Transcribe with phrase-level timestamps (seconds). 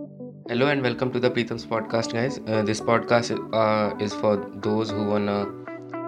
[0.00, 2.40] Hello and welcome to the Preetham's podcast, guys.
[2.46, 5.44] Uh, this podcast uh, is for those who wanna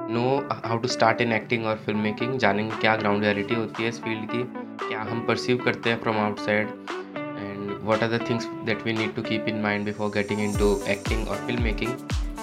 [0.08, 4.00] know how to start in acting film making जानेंगे क्या ground reality होती है इस
[4.00, 4.42] field की
[4.86, 5.99] क्या हम perceive करते हैं
[7.39, 10.75] and what are the things that we need to keep in mind before getting into
[10.89, 11.93] acting और फ़िल्म मेकिंग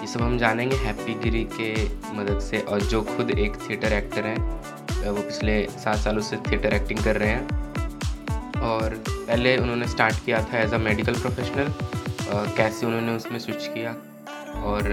[0.02, 1.74] ये सब हम जानेंगे हैप्पी गिरी के
[2.14, 6.74] मदद से और जो खुद एक थिएटर एक्टर हैं वो पिछले सात सालों से थिएटर
[6.74, 7.78] एक्टिंग कर रहे हैं
[8.62, 11.74] और पहले उन्होंने स्टार्ट किया था एज अ मेडिकल प्रोफेशनल
[12.58, 13.92] कैसे उन्होंने उसमें स्विच किया
[14.64, 14.84] और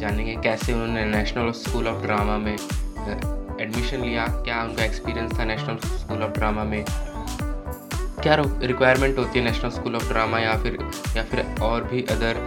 [0.00, 5.76] जानेंगे कैसे उन्होंने नेशनल स्कूल ऑफ़ ड्रामा में एडमिशन लिया, क्या उनका एक्सपीरियंस था नेशनल
[5.98, 6.84] स्कूल ऑफ़ ड्रामा में,
[8.22, 10.78] क्या रिक्वायरमेंट होती है नेशनल स्कूल ऑफ़ ड्रामा या फिर
[11.16, 12.40] या फिर और भी अदर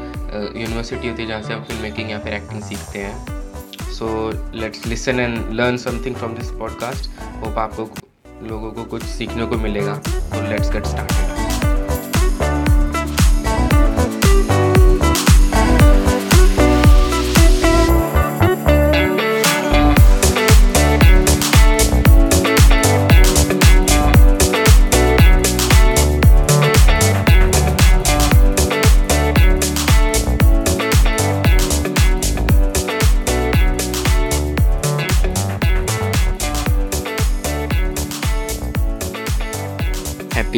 [0.57, 4.09] यूनिवर्सिटी होती है जहाँ से हम फ़िल्म मेकिंग या फिर एक्टिंग सीखते हैं। So
[4.55, 7.09] let's listen and learn something from this podcast
[7.45, 8.06] hope आपको
[8.43, 11.36] लोगों को कुछ सीखने को मिलेगा तो लेट्स गेट स्टार्टेड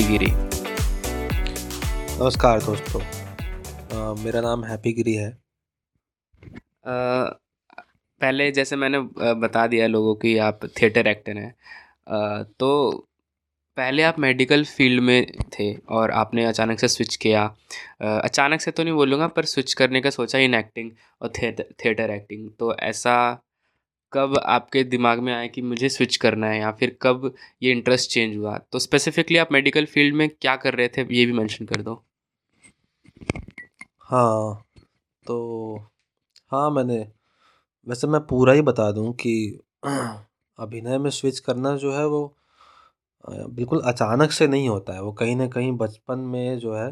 [0.09, 0.27] गिरी।
[2.19, 5.29] नमस्कार दोस्तों अ, मेरा नाम हैप्पी गिरी है।
[6.85, 6.93] आ,
[8.21, 8.99] पहले जैसे मैंने
[9.33, 11.53] बता दिया लोगों की आप थिएटर एक्टर हैं
[12.59, 12.69] तो
[13.77, 17.43] पहले आप मेडिकल फ़ील्ड में थे और आपने अचानक से स्विच किया।
[18.01, 22.09] अचानक से तो नहीं बोलूँगा पर स्विच करने का सोचा इन एक्टिंग और थिएटर थिएटर
[22.09, 23.15] एक्टिंग तो ऐसा
[24.13, 28.11] कब आपके दिमाग में आया कि मुझे स्विच करना है या फिर कब ये इंटरेस्ट
[28.11, 28.57] चेंज हुआ?
[28.71, 32.01] तो स्पेसिफिकली आप मेडिकल फ़ील्ड में क्या कर रहे थे, ये भी मेंशन कर दो।
[34.01, 34.63] हाँ
[35.25, 35.77] तो
[36.51, 36.99] हाँ मैंने,
[37.87, 39.33] वैसे मैं पूरा ही बता दूँ कि
[40.59, 42.21] अभिनय में स्विच करना जो है वो
[43.25, 46.89] बिल्कुल अचानक से नहीं होता है। वो कहीं ना कहीं बचपन में जो है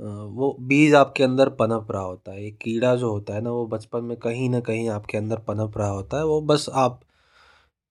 [0.00, 3.66] वो बीज आपके अंदर पनप रहा होता है, एक कीड़ा जो होता है ना, वो
[3.66, 7.00] बचपन में कहीं ना कहीं आपके अंदर पनप रहा होता है, वो बस आप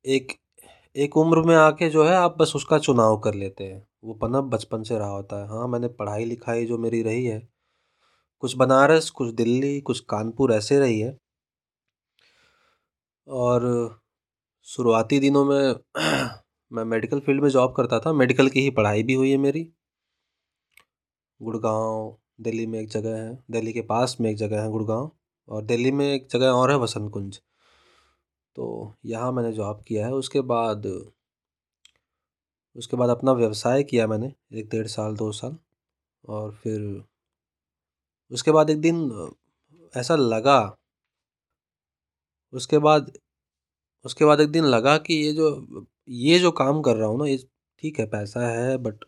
[0.06, 0.34] एक
[0.96, 4.44] एक उम्र में आके जो है आप बस उसका चुनाव कर लेते हैं। वो पनप
[4.46, 7.42] बचपन से रहा होता है। हाँ मैंने पढ़ाई लिखाई जो मेरी रही है,
[8.44, 11.18] कुछ बनारस, कुछ दिल्ली, कुछ कानपुर ऐसे रही है।
[13.28, 13.64] और
[14.68, 15.76] शुरुआती दिनों में
[16.72, 19.68] मैं मेडिकल फ़ील्ड में जॉब करता था, मेडिकल की ही पढ़ाई भी हुई है मेरी।
[21.44, 25.12] गुड़गांव, दिल्ली में एक जगह है, दिल्ली के पास में एक जगह है गुड़गांव,
[25.48, 27.40] और दिल्ली में एक जगह और है वसंत कुंज
[28.56, 30.86] तो यहाँ मैंने जॉब किया है, उसके बाद
[32.76, 35.58] उसके बाद अपना व्यवसाय किया मैंने, एक डेढ़ साल, दो साल,
[36.26, 37.04] और फिर
[38.32, 39.32] उसके बाद एक दिन
[39.94, 40.60] ऐसा लगा,
[42.54, 43.12] उसके बाद
[44.06, 47.26] उसके बाद एक दिन लगा कि ये जो ये जो काम कर रहा हूँ ना,
[47.26, 47.38] ये
[47.80, 49.06] ठीक है, पैसा है बट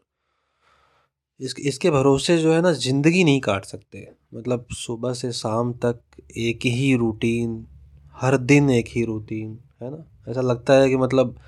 [1.39, 6.01] इस, इसके भरोसे जो है ना, ज़िंदगी नहीं काट सकते। मतलब सुबह से शाम तक
[6.37, 7.67] एक ही रूटीन
[8.15, 10.05] हर दिन एक ही रूटीन है ना?
[10.29, 11.39] ऐसा लगता है कि मतलब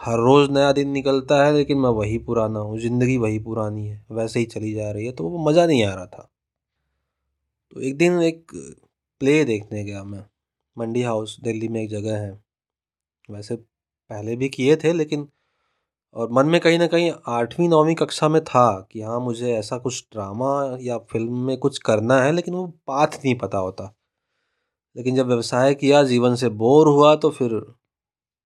[0.00, 4.06] हर रोज़ नया दिन निकलता है, लेकिन मैं वही पुराना हूँ, ज़िंदगी वही पुरानी है,
[4.12, 6.30] वैसे ही चली जा रही है। तो वो मज़ा नहीं आ रहा था।
[7.72, 8.46] तो एक दिन एक
[9.20, 10.24] प्ले देखने गया मैं।
[10.78, 12.42] मंडी हाउस, दिल्ली में एक जगह है।
[13.30, 15.28] वैसे पहले भी किए थे, लेकिन
[16.14, 19.78] और मन में कहीं ना कहीं आठवीं, नौवीं कक्षा में था कि हाँ मुझे ऐसा
[19.78, 23.94] कुछ ड्रामा या फ़िल्म में कुछ करना है, लेकिन वो पाथ नहीं पता होता।
[24.96, 27.50] लेकिन जब व्यवसाय किया, जीवन से बोर हुआ तो फिर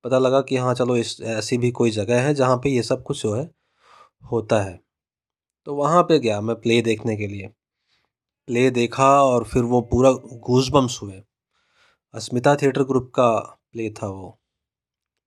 [0.04, 3.02] पता लगा कि हाँ चलो इस, ऐसी भी कोई जगह है जहाँ पे ये सब
[3.02, 3.50] कुछ जो है,
[4.32, 4.80] होता है।
[5.64, 7.46] तो वहाँ पे गया मैं प्ले देखने के लिए।
[8.46, 11.22] प्ले देखा और फिर वो पूरा गूजबम्स हुए।
[12.14, 13.30] अस्मिता थिएटर ग्रुप का
[13.72, 14.40] प्ले था वो।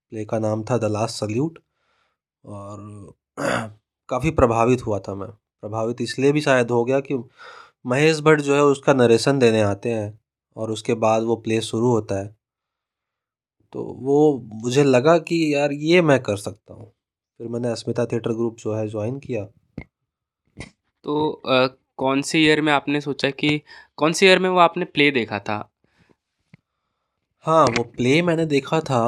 [0.10, 1.60] प्ले का नाम था द लास्ट सल्यूट
[2.46, 3.14] और
[4.10, 7.24] काफ़ी प्रभावित हुआ था मैं। प्रभावित इसलिए भी शायद हो गया कि
[7.86, 10.20] महेश भट्ट जो है उसका नरेशन देने आते हैं
[10.56, 12.36] और उसके बाद वो प्ले शुरू होता है।
[13.74, 16.94] तो वो मुझे लगा कि यार ये मैं कर सकता हूँ।
[17.38, 19.46] फिर मैंने अस्मिता थिएटर ग्रुप जो है ज्वाइन किया।
[21.04, 21.68] तो अ,
[21.98, 23.62] कौन से ईयर में आपने सोचा कि
[23.98, 25.72] कौन से ईयर में वो आपने प्ले देखा था?
[27.40, 29.00] हाँ वो प्ले मैंने देखा था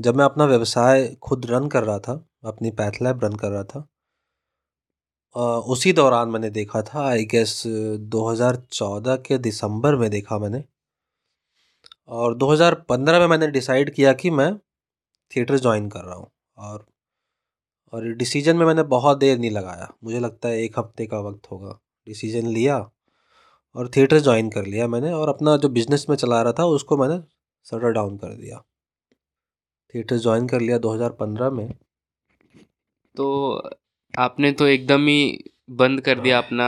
[0.00, 3.64] जब मैं अपना व्यवसाय खुद रन कर रहा था। अपनी पैथ लैब रन कर रहा
[3.64, 3.88] था।
[5.36, 7.62] अ, उसी दौरान मैंने देखा था आई गेस
[8.00, 10.64] 2014 के दिसंबर में देखा मैंने।
[12.08, 14.58] और 2015 में मैंने डिसाइड किया कि मैं
[15.36, 16.86] थिएटर ज्वाइन कर रहा हूँ। और
[17.92, 21.50] और डिसीज़न में मैंने बहुत देर नहीं लगाया। मुझे लगता है एक हफ़्ते का वक्त
[21.50, 22.90] होगा। डिसीज़न लिया
[23.76, 26.96] और थिएटर ज्वाइन कर लिया मैंने और अपना जो बिज़नेस में चला रहा था उसको
[26.96, 27.18] मैंने
[27.64, 28.64] शटर डाउन कर दिया।
[29.94, 31.74] थिएटर ज्वाइन कर लिया 2015 में।
[33.18, 33.26] तो
[34.14, 35.44] आपने तो एकदम ही
[35.78, 36.66] बंद कर दिया अपना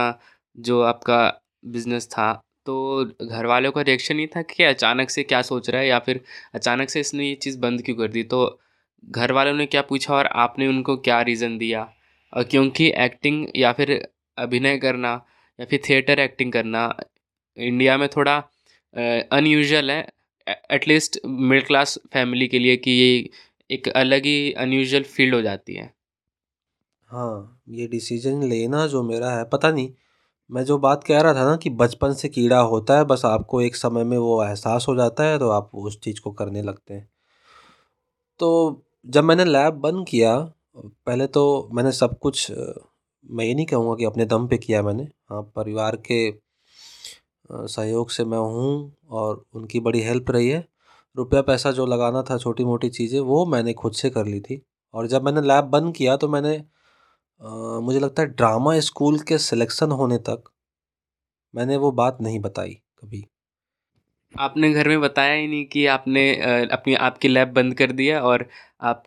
[0.57, 1.19] जो आपका
[1.67, 2.31] बिज़नेस था।
[2.65, 5.99] तो घर वालों का रिएक्शन नहीं था कि अचानक से क्या सोच रहा है या
[5.99, 6.21] फिर
[6.55, 8.23] अचानक से इसने ये चीज़ बंद क्यों कर दी?
[8.23, 8.59] तो
[9.03, 11.87] घर वालों ने क्या पूछा और आपने उनको क्या रीज़न दिया?
[12.33, 13.91] और क्योंकि एक्टिंग या फिर
[14.37, 15.13] अभिनय करना
[15.59, 16.83] या फिर थिएटर एक्टिंग करना
[17.57, 18.37] इंडिया में थोड़ा
[19.31, 20.01] अनयूजुअल है।
[20.71, 23.29] एटलीस्ट मिडिल क्लास फैमिली के लिए कि ये
[23.69, 25.91] एक अलग ही अनयूजल फ़ील्ड हो जाती है।
[27.11, 29.89] हाँ ये डिसीज़न लेना जो मेरा है, पता नहीं,
[30.49, 33.61] मैं जो बात कह रहा था ना कि बचपन से कीड़ा होता है, बस आपको
[33.61, 36.93] एक समय में वो एहसास हो जाता है तो आप उस चीज़ को करने लगते
[36.93, 37.09] हैं।
[38.39, 40.37] तो जब मैंने लैब बंद किया,
[40.77, 45.03] पहले तो मैंने सब कुछ, मैं ये नहीं कहूँगा कि अपने दम पे किया मैंने
[45.31, 46.21] हाँ परिवार के
[47.49, 50.65] सहयोग से मैं हूँ और उनकी बड़ी हेल्प रही है।
[51.15, 54.61] रुपया पैसा जो लगाना था छोटी मोटी चीज़ें, वो मैंने खुद से कर ली थी।
[54.93, 56.61] और जब मैंने लैब बंद किया तो मैंने
[57.41, 60.43] मुझे लगता है ड्रामा स्कूल के सिलेक्शन होने तक
[61.55, 63.25] मैंने वो बात नहीं बताई कभी।
[64.39, 66.35] आपने घर में बताया ही नहीं कि आपने
[66.71, 68.49] अपनी आपकी लैब बंद कर दिया और
[68.81, 69.03] आप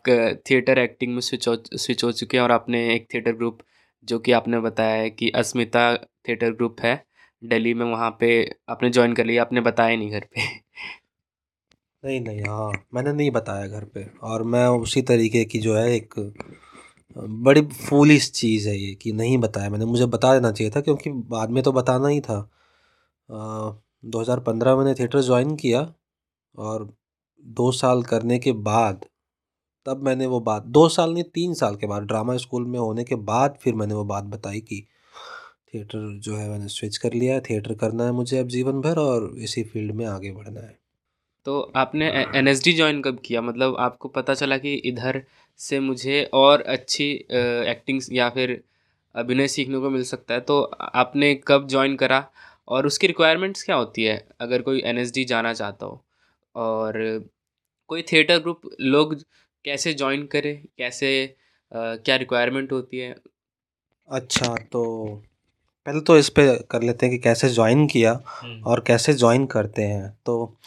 [0.49, 3.59] थिएटर एक्टिंग में स्विच हो स्विच हो चुके हैं और आपने एक थिएटर ग्रुप
[4.07, 7.05] जो कि आपने बताया है कि अस्मिता थिएटर ग्रुप है
[7.43, 8.29] दिल्ली में वहाँ पे
[8.69, 10.41] आपने ज्वाइन कर लिया आपने बताया नहीं घर पे।
[12.03, 15.89] नहीं नहीं हाँ मैंने नहीं बताया घर पे और मैं उसी तरीके की जो है
[15.91, 16.13] एक
[17.15, 21.09] बड़ी फूलिश चीज़ है ये कि नहीं बताया मैंने। मुझे बता देना चाहिए था क्योंकि
[21.29, 22.39] बाद में तो बताना ही था।
[23.29, 25.81] दो हज़ार पंद्रह मैंने थिएटर ज्वाइन किया
[26.55, 26.87] और
[27.43, 29.05] दो साल करने के बाद
[29.85, 33.03] तब मैंने वो बात दो साल नहीं तीन साल के बाद ड्रामा स्कूल में होने
[33.03, 34.85] के बाद फिर मैंने वो बात बताई कि
[35.73, 38.99] थिएटर जो है मैंने स्विच कर लिया है थिएटर करना है मुझे अब जीवन भर
[38.99, 40.77] और इसी फ़ील्ड में आगे बढ़ना है।
[41.45, 43.41] तो आपने एन एस डी ज्वाइन कब किया?
[43.41, 45.21] मतलब आपको पता चला कि इधर
[45.59, 47.09] से मुझे और अच्छी
[47.69, 48.61] एक्टिंग्स या फिर
[49.15, 50.61] अभिनय सीखने को मिल सकता है। तो
[50.95, 52.23] आपने कब ज्वाइन करा
[52.67, 56.03] और उसकी रिक्वायरमेंट्स क्या होती है अगर कोई एन एस डी जाना चाहता हो?
[56.55, 56.93] और
[57.89, 59.15] कोई थिएटर ग्रुप लोग
[59.65, 60.63] कैसे ज्वाइन करें?
[60.77, 61.11] कैसे
[61.71, 63.15] आ, क्या रिक्वायरमेंट होती है?
[64.09, 64.83] अच्छा तो
[65.85, 69.45] पहले तो इस पे कर लेते हैं कि कैसे ज्वाइन किया हम्म। और कैसे ज्वाइन
[69.45, 70.57] करते हैं। तो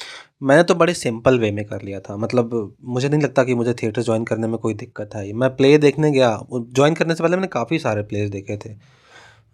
[0.43, 3.75] मैंने तो बड़े सिंपल वे में कर लिया था। मतलब मुझे नहीं लगता कि मुझे
[3.75, 7.37] थिएटर ज्वाइन करने में कोई दिक्कत आई। मैं प्ले देखने गया। ज्वाइन करने से पहले
[7.37, 8.71] मैंने काफ़ी सारे प्लेस देखे थे।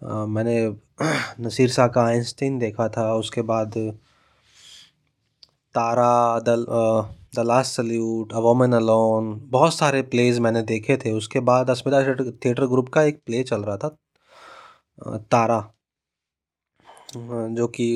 [0.07, 0.75] आ, मैंने
[1.41, 3.73] नसीर शाह का आइंस्टीन देखा था। उसके बाद
[5.75, 6.65] Tara Dal
[7.35, 12.03] the last salute a woman alone बहुत सारे प्लेज मैंने देखे थे। उसके बाद अस्मिता
[12.45, 13.95] थिएटर ग्रुप का एक प्ले चल रहा था।
[14.99, 15.59] तारा
[17.17, 17.87] जो कि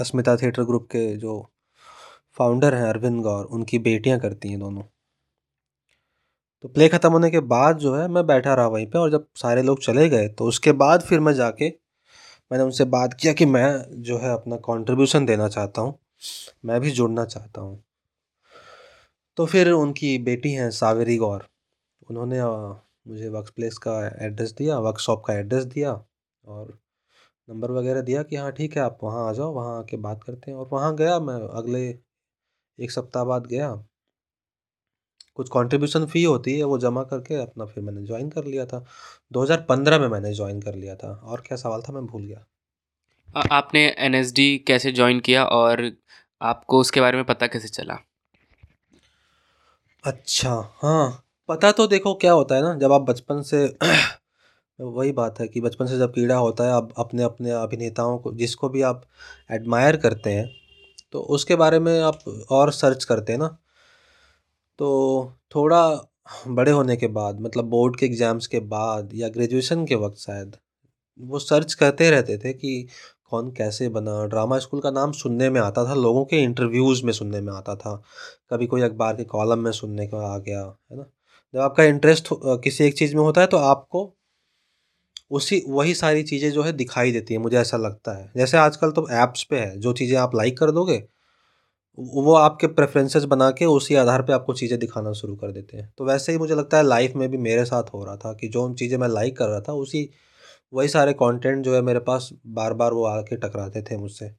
[0.00, 1.40] अस्मिता थिएटर ग्रुप के जो
[2.36, 4.82] फाउंडर हैं अरविंद गौर, उनकी बेटियाँ करती हैं दोनों।
[6.64, 9.26] तो प्ले ख़त्म होने के बाद जो है, मैं बैठा रहा वहीं पे और जब
[9.36, 11.68] सारे लोग चले गए तो उसके बाद फिर मैं जाके
[12.50, 15.98] मैंने उनसे बात किया कि मैं जो है अपना कंट्रीब्यूशन देना चाहता हूँ,
[16.64, 17.82] मैं भी जुड़ना चाहता हूँ।
[19.38, 21.46] तो फिर उनकी बेटी हैं सावेरी गौर,
[22.10, 22.42] उन्होंने
[23.10, 25.92] मुझे वर्क प्लेस का एड्रेस दिया वर्कशॉप का एड्रेस दिया
[26.46, 26.78] और
[27.48, 30.50] नंबर वगैरह दिया कि हाँ ठीक है आप वहाँ आ जाओ वहाँ आके बात करते
[30.50, 31.98] हैं। और वहाँ गया मैं अगले
[32.78, 33.86] एक सप्ताह बाद गया।
[35.34, 38.84] कुछ कंट्रीब्यूशन फ़ी होती है वो जमा करके अपना फिर मैंने ज्वाइन कर लिया था।
[39.32, 42.44] 2015 में मैंने ज्वाइन कर लिया था। और क्या सवाल था मैं भूल गया।
[43.52, 45.92] आपने एनएसडी कैसे ज्वाइन किया और
[46.42, 47.98] आपको उसके बारे में पता कैसे चला?
[50.04, 53.76] अच्छा हाँ। पता तो देखो क्या होता है ना जब आप बचपन से
[54.78, 58.32] वही बात है कि बचपन से जब कीड़ा होता है आप अपने अपने अभिनेताओं को,
[58.34, 59.02] जिसको भी आप
[59.50, 60.48] एडमायर करते हैं
[61.12, 62.18] तो उसके बारे में आप
[62.52, 63.46] और सर्च करते हैं ना।
[64.78, 65.88] तो थोड़ा
[66.48, 70.56] बड़े होने के बाद मतलब बोर्ड के एग्ज़ाम्स के बाद या ग्रेजुएशन के वक्त शायद,
[71.20, 72.86] वो सर्च करते रहते थे कि
[73.30, 77.12] कौन कैसे बना। ड्रामा स्कूल का नाम सुनने में आता था, लोगों के इंटरव्यूज़ में
[77.12, 77.94] सुनने में आता था।
[78.50, 81.04] कभी कोई अखबार के कॉलम में सुनने का आ गया, है ना।
[81.54, 84.04] जब आपका इंटरेस्ट किसी एक चीज़ में होता है तो आपको
[85.30, 88.90] उसी, वही सारी चीज़ें जो है दिखाई देती है, मुझे ऐसा लगता है। जैसे आजकल
[88.92, 91.02] तो ऐप्स पे है, जो चीज़ें आप लाइक कर दोगे,
[91.98, 95.92] वो आपके प्रेफरेंसेस बना के उसी आधार पे आपको चीज़ें दिखाना शुरू कर देते हैं।
[95.98, 98.48] तो वैसे ही मुझे लगता है लाइफ में भी मेरे साथ हो रहा था कि
[98.48, 100.08] जो चीज़ें मैं लाइक कर रहा था, उसी,
[100.72, 104.30] वही सारे कंटेंट जो है मेरे पास बार बार वो आके टकराते थे मुझसे।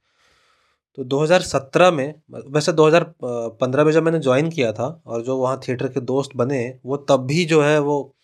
[0.98, 2.14] तो 2017 में,
[2.48, 6.80] वैसे 2015 में जब मैंने ज्वाइन किया था और जो वहाँ थिएटर के दोस्त बने,
[6.86, 8.16] वो तब भी जो है वो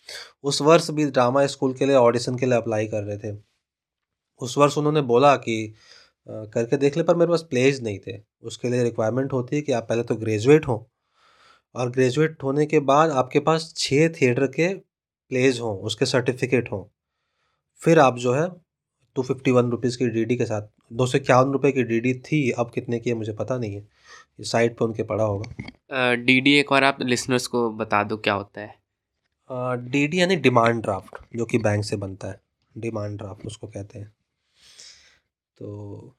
[0.42, 3.36] उस वर्ष भी ड्रामा स्कूल के लिए ऑडिशन के लिए अप्लाई कर रहे थे।
[4.40, 5.74] उस वर्ष उन्होंने बोला कि
[6.28, 9.72] करके देख ले, पर मेरे पास प्लेज नहीं थे। उसके लिए रिक्वायरमेंट होती है कि
[9.72, 10.78] आप पहले तो ग्रेजुएट हों।
[11.74, 16.84] और ग्रेजुएट होने के बाद आपके पास छः थिएटर के प्लेज हों, उसके सर्टिफिकेट हों।
[17.82, 18.48] फिर आप जो है
[19.16, 20.62] टू फिफ्टी वन रुपीज़ की डी के साथ
[20.92, 23.74] दो सौ इक्यावन रुपये की डी डी थी अब कितने की है मुझे पता नहीं
[23.74, 23.88] है।
[24.40, 28.34] साइट पे उनके पड़ा होगा। डी डी एक बार आप लिसनर्स को बता दो क्या
[28.34, 28.74] होता है।
[29.90, 32.40] डी डी यानी डिमांड ड्राफ्ट जो कि बैंक से बनता है।
[32.78, 34.12] डिमांड ड्राफ्ट उसको कहते हैं।
[35.58, 36.16] तो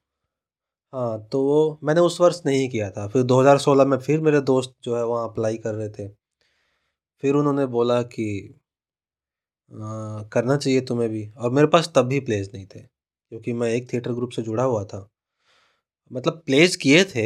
[0.94, 4.76] हाँ तो वो मैंने उस वर्ष नहीं किया था। फिर 2016 में फिर मेरे दोस्त
[4.84, 6.08] जो है वहाँ अप्लाई कर रहे थे।
[7.22, 8.56] फिर उन्होंने बोला कि
[9.74, 12.93] आ, करना चाहिए तुम्हें भी। और मेरे पास तब भी प्लेस नहीं थे।
[13.34, 14.98] क्योंकि मैं एक थिएटर ग्रुप से जुड़ा हुआ था।
[16.12, 17.24] मतलब प्लेस किए थे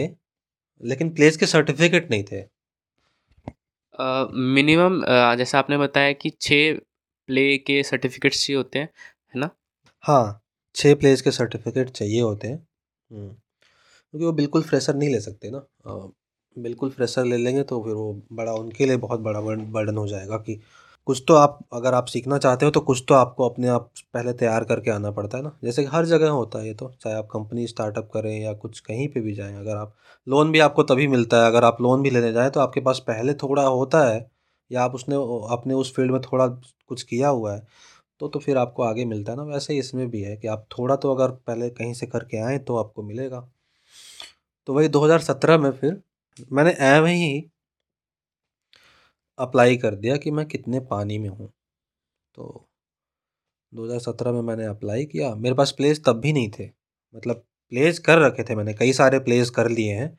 [0.81, 2.39] लेकिन प्लेस के सर्टिफिकेट नहीं थे।
[4.55, 5.01] मिनिमम
[5.37, 6.79] जैसे आपने बताया कि छः
[7.29, 8.89] प्ले के सर्टिफिकेट्स चाहिए होते हैं
[9.35, 9.49] है ना?
[10.03, 10.41] हाँ
[10.75, 12.57] छः प्लेस के सर्टिफिकेट चाहिए होते हैं।
[13.11, 15.65] हम्म, क्योंकि वो बिल्कुल फ्रेशर नहीं ले सकते ना।
[16.55, 20.37] बिल्कुल फ्रेशर ले लेंगे तो फिर वो बड़ा उनके लिए बहुत बड़ा बर्डन हो जाएगा
[20.37, 20.59] कि
[21.07, 24.33] कुछ तो आप, अगर आप सीखना चाहते हो तो कुछ तो आपको अपने आप पहले
[24.33, 27.27] तैयार करके आना पड़ता है ना। जैसे हर जगह होता है ये तो चाहे आप
[27.31, 29.93] कंपनी स्टार्टअप करें या कुछ कहीं पे भी जाएँ, अगर आप,
[30.27, 32.99] लोन भी आपको तभी मिलता है, अगर आप लोन भी लेने जाएँ तो आपके पास
[33.07, 34.25] पहले थोड़ा होता है,
[34.71, 35.15] या आप उसने
[35.53, 37.65] अपने उस फ़ील्ड में थोड़ा कुछ किया हुआ है
[38.21, 40.67] तो तो फिर आपको आगे मिलता है ना। वैसे ही इसमें भी है कि आप
[40.71, 43.47] थोड़ा तो अगर पहले कहीं से करके आएँ तो आपको मिलेगा।
[44.67, 46.01] तो वही 2017 में फिर
[46.51, 47.39] मैंने एवं ही
[49.39, 51.53] अप्लाई कर दिया कि मैं कितने पानी में हूँ।
[52.35, 52.69] तो
[53.73, 56.69] 2017 में मैंने अप्लाई किया। मेरे पास प्लेस तब भी नहीं थे।
[57.15, 60.17] मतलब प्लेस कर रखे थे मैंने, कई सारे प्लेस कर लिए हैं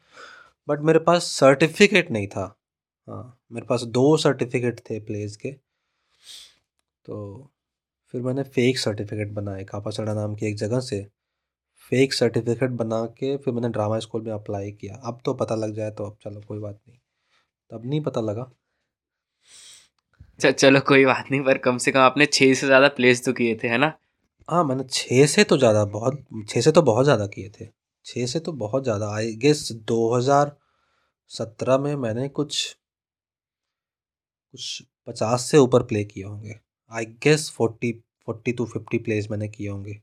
[0.69, 2.59] बट मेरे पास सर्टिफिकेट नहीं था।
[3.09, 5.53] हाँ मेरे पास दो सर्टिफिकेट थे प्लेस के।
[7.07, 7.51] तो
[8.13, 11.03] फिर मैंने फ़ेक सर्टिफिकेट बनाए कापासड़ा नाम की एक जगह से।
[11.91, 15.75] फ़ेक सर्टिफिकेट बना के फिर मैंने ड्रामा स्कूल में अप्लाई किया। अब तो पता लग
[15.75, 16.99] जाए तो अब चलो कोई बात नहीं।
[17.71, 18.53] तब नहीं पता लगा।
[20.38, 23.54] चलो कोई बात नहीं, पर कम से कम आपने छः से ज़्यादा प्लेस तो किए
[23.62, 23.92] थे, है ना?
[24.49, 27.66] हाँ मैंने छः से तो ज़्यादा बहुत छः से तो बहुत ज़्यादा किए थे।
[28.07, 30.57] छः से तो बहुत ज़्यादा आई गेस दो हज़ार
[31.30, 32.76] सत्रह में मैंने कुछ
[34.54, 36.59] कुछ पचास से ऊपर प्ले किए होंगे।
[36.90, 37.92] I guess forty
[38.26, 40.00] forty to fifty plays मैंने किए होंगे।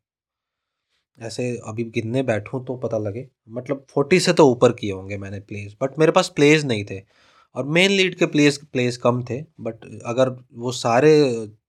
[1.18, 5.40] ऐसे अभी गिनने बैठूँ तो पता लगे। मतलब फोर्टी से तो ऊपर किए होंगे मैंने
[5.42, 7.00] प्लेस बट मेरे पास प्लेस नहीं थे।
[7.56, 11.12] और मेन लीड के प्लेस प्लेस कम थे बट अगर वो सारे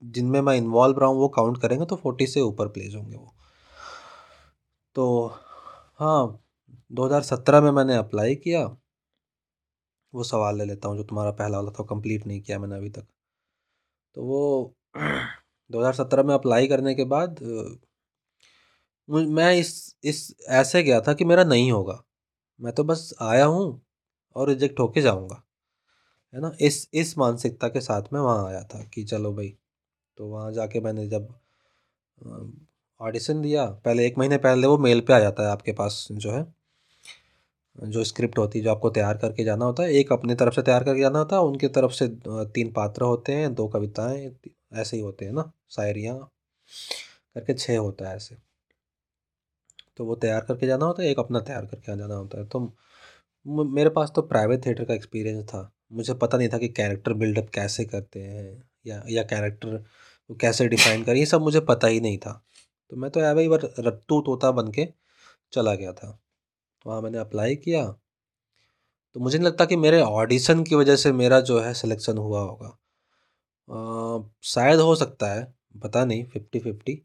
[0.04, 3.32] जिनमें मैं इन्वॉल्व रहा हूँ, वो काउंट करेंगे तो फोर्टी से ऊपर प्लेस होंगे वो।
[4.96, 5.26] तो
[6.00, 6.42] हाँ
[6.92, 8.66] 2017 में मैंने अप्लाई किया।
[10.14, 12.90] वो सवाल ले लेता हूँ, जो तुम्हारा पहला वाला था कंप्लीट नहीं किया मैंने अभी
[12.90, 13.06] तक।
[14.16, 14.74] तो वो
[15.70, 17.40] 2017 में अप्लाई करने के बाद,
[19.08, 22.02] मैं इस इस, ऐसे गया था कि मेरा नहीं होगा।
[22.60, 23.66] मैं तो बस आया हूँ
[24.36, 25.42] और रिजेक्ट होके जाऊँगा।
[26.34, 26.50] है ना?
[26.60, 29.48] इस इस मानसिकता के साथ में वहाँ आया था कि चलो भाई
[30.18, 31.28] तो वहाँ जाके मैंने जब
[33.00, 36.30] ऑडिशन दिया, पहले एक महीने पहले वो मेल पे आ जाता है आपके पास जो
[36.32, 36.44] है,
[37.76, 40.62] जो स्क्रिप्ट होती है, जो आपको तैयार करके जाना होता है। एक अपनी तरफ़ से
[40.62, 44.30] तैयार करके जाना होता है, उनके तरफ़ से तीन पात्र होते हैं, दो कविताएँ
[44.74, 46.18] ऐसे ही होते हैं ना, शायरियाँ
[47.34, 48.36] करके छः होता है ऐसे।
[49.96, 52.46] तो वो तैयार करके जाना होता है, एक अपना तैयार करके आ जाना होता है।
[52.46, 52.60] तो
[53.46, 57.48] मेरे पास तो प्राइवेट थिएटर का एक्सपीरियंस था। मुझे पता नहीं था कि कैरेक्टर बिल्डअप
[57.54, 59.76] कैसे करते हैं या या कैरेक्टर
[60.30, 62.32] को कैसे डिफाइन करें, ये सब मुझे पता ही नहीं था।
[62.90, 64.88] तो मैं तो ऐसे ही बार रट्टू तोता बन के
[65.52, 66.18] चला गया था।
[66.86, 67.84] वहाँ मैंने अप्लाई किया।
[69.14, 72.40] तो मुझे नहीं लगता कि मेरे ऑडिशन की वजह से मेरा जो है सिलेक्शन हुआ
[72.40, 72.78] होगा।
[74.44, 77.02] शायद हो सकता है, पता नहीं फिफ्टी फिफ्टी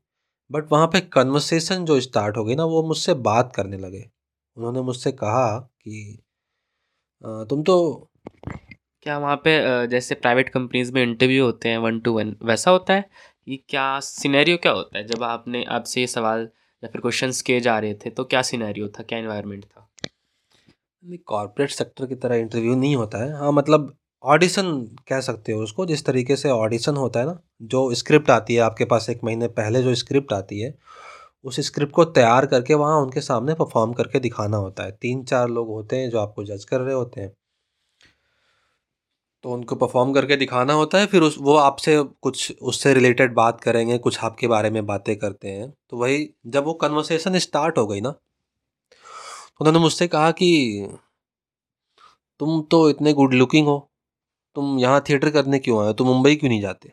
[0.52, 4.10] बट वहाँ पे कन्वर्सेशन जो स्टार्ट हो गई ना, वो मुझसे बात करने लगे।
[4.58, 6.24] उन्होंने मुझसे कहा कि
[7.24, 7.78] तुम तो
[9.04, 9.52] क्या वहाँ पे
[9.88, 13.06] जैसे प्राइवेट कंपनीज़ में इंटरव्यू होते हैं वन टू वन वैसा होता है?
[13.46, 15.06] कि क्या सिनेरियो क्या होता है?
[15.08, 16.48] जब आपने आपसे ये सवाल
[16.84, 19.04] या फिर क्वेश्चंस किए जा रहे थे तो क्या सिनेरियो था?
[19.04, 19.88] क्या इन्वायरमेंट था?
[21.04, 23.94] नहीं कॉरपोरेट सेक्टर की तरह इंटरव्यू नहीं होता है। हाँ मतलब
[24.24, 24.72] ऑडिशन
[25.10, 28.62] कह सकते हो उसको, जिस तरीके से ऑडिशन होता है ना, जो स्क्रिप्ट आती है,
[28.62, 30.74] आपके पास एक महीने पहले जो स्क्रिप्ट आती है,
[31.46, 35.50] उस स्क्रिप्ट को तैयार करके वहाँ उनके सामने परफॉर्म करके दिखाना होता है। तीन चार
[35.50, 37.32] लोग होते हैं जो आपको जज कर रहे होते हैं।
[39.44, 43.62] तो उनको परफॉर्म करके दिखाना होता है फिर उस वो आपसे कुछ उससे रिलेटेड बात
[43.62, 47.88] करेंगे कुछ आपके बारे में बातें करते हैं। तो वही जब वो कन्वर्सेशन स्टार्ट हो
[47.88, 50.50] गई ना तो उन्होंने मुझसे कहा कि
[52.40, 53.92] तुम तो इतने गुड लुकिंग हो
[54.56, 56.92] तुम यहाँ थिएटर करने क्यों आए तुम मुंबई क्यों नहीं जाते?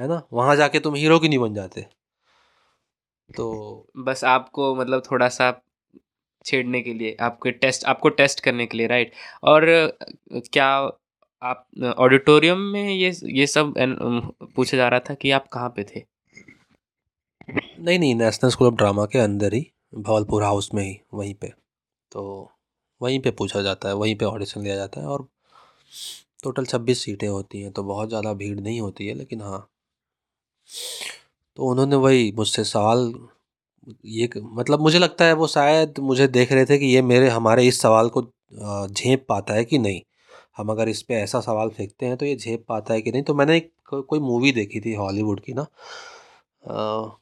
[0.00, 0.22] है ना?
[0.32, 1.86] वहाँ जाके तुम हीरो क्यों नहीं बन जाते?
[3.36, 5.62] तो बस आपको मतलब थोड़ा-सा
[6.44, 9.12] छेड़ने के लिए, आपके टेस्ट आपको टेस्ट करने के लिए राइट?
[9.44, 9.64] और
[10.32, 10.90] क्या
[11.42, 11.66] आप
[11.98, 13.74] ऑडिटोरियम में ये ये सब
[14.56, 16.04] पूछा जा रहा था कि आप कहाँ पे थे?
[17.80, 21.52] नहीं, नहीं, नेशनल स्कूल ऑफ़ ड्रामा के अंदर ही, भवलपुर हाउस में ही, वहीं पे।
[22.12, 22.50] तो
[23.00, 25.26] वहीं पे पूछा जाता है, वहीं पे ऑडिशन लिया जाता है और
[26.44, 29.68] टोटल छब्बीस सीटें होती हैं, तो बहुत ज़्यादा भीड़ नहीं होती है, लेकिन हाँ
[31.56, 33.12] तो उन्होंने वही मुझसे सवाल
[34.04, 37.66] ये मतलब मुझे लगता है वो शायद मुझे देख रहे थे कि ये मेरे हमारे
[37.66, 38.22] इस सवाल को
[38.86, 40.00] झेप पाता है कि नहीं
[40.58, 43.22] हम अगर इस पर ऐसा सवाल फेंकते हैं तो ये झेप पाता है कि नहीं?
[43.22, 45.66] तो मैंने एक को, कोई मूवी देखी थी हॉलीवुड की ना। आ,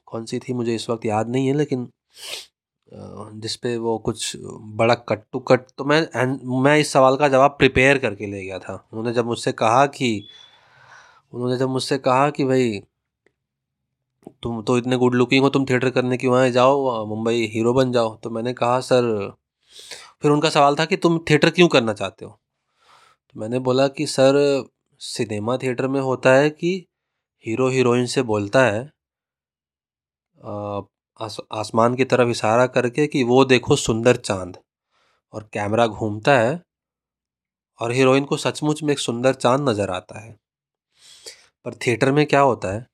[0.07, 1.89] कौन सी थी मुझे इस वक्त याद नहीं है लेकिन
[3.35, 4.37] जिसपे वो कुछ
[4.77, 6.01] बड़ा कट टू कट तो मैं
[6.63, 10.11] मैं इस सवाल का जवाब प्रिपेयर करके ले गया था। उन्होंने जब मुझसे कहा कि
[11.33, 12.79] उन्होंने जब मुझसे कहा कि भाई
[14.43, 17.93] तुम तो इतने गुड लुकिंग हो तुम थिएटर करने की वहाँ जाओ मुंबई हीरो बन
[17.93, 19.35] जाओ। तो मैंने कहा सर
[20.23, 22.39] फिर उनका सवाल था कि तुम थिएटर क्यों करना चाहते हो?
[23.37, 24.37] मैंने बोला कि सर
[25.01, 26.87] सिनेमा थिएटर में होता है कि
[27.47, 28.81] हीरो हीरोइन से बोलता है?
[31.21, 34.57] आस, आसमान की तरफ़ इशारा करके कि वो देखो सुंदर चाँद
[35.33, 36.61] और कैमरा घूमता है
[37.81, 40.37] और हीरोइन को सचमुच में एक सुंदर चाँद नज़र आता है।
[41.65, 42.87] पर थिएटर में क्या होता है?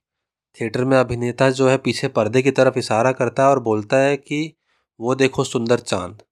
[0.61, 4.17] थिएटर में अभिनेता जो है पीछे पर्दे की तरफ़ इशारा करता है और बोलता है
[4.17, 4.55] कि
[5.01, 6.23] वो देखो सुंदर चाँद।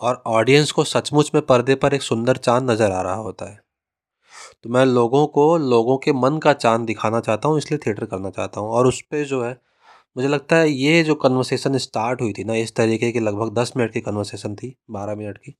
[0.00, 3.60] और ऑडियंस को सचमुच में पर्दे पर एक सुंदर चाँद नज़र आ रहा होता है।
[4.64, 8.30] तो मैं लोगों को लोगों के मन का चाँद दिखाना चाहता हूँ इसलिए थिएटर करना
[8.30, 9.56] चाहता हूँ। और उस पर जो है
[10.16, 13.72] मुझे लगता है ये जो कन्वर्सेशन स्टार्ट हुई थी ना इस तरीके की लगभग दस
[13.76, 15.54] मिनट की कन्वर्सेशन थी बारह मिनट की।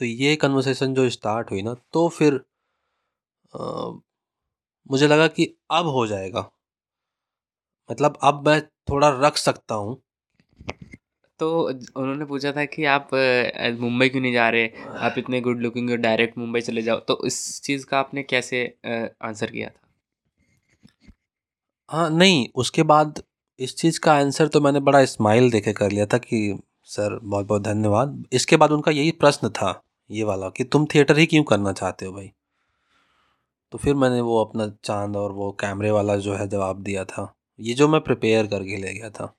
[0.00, 2.40] तो ये कन्वर्सेशन जो स्टार्ट हुई ना तो फिर
[3.52, 3.90] आ,
[4.90, 6.50] मुझे लगा कि अब हो जाएगा।
[7.88, 10.00] मतलब अब मैं थोड़ा रख सकता हूँ
[11.40, 11.48] तो
[11.96, 13.10] उन्होंने पूछा था कि आप
[13.80, 14.68] मुंबई क्यों नहीं जा रहे?
[14.98, 18.64] आप इतने गुड लुकिंग हो डायरेक्ट मुंबई चले जाओ। तो इस चीज़ का आपने कैसे
[19.22, 19.80] आंसर किया था?
[21.88, 23.22] हाँ नहीं, उसके बाद
[23.58, 27.46] इस चीज़ का आंसर तो मैंने बड़ा स्माइल देखे कर लिया था कि, सर बहुत
[27.46, 31.42] बहुत धन्यवाद। इसके बाद उनका यही प्रश्न था, ये वाला कि, तुम थिएटर ही क्यों
[31.44, 32.30] करना चाहते हो भाई?
[33.72, 37.32] तो फिर मैंने वो अपना चाँद और वो कैमरे वाला जो है जवाब दिया था।
[37.60, 39.34] ये जो मैं प्रिपेयर करके ले गया था।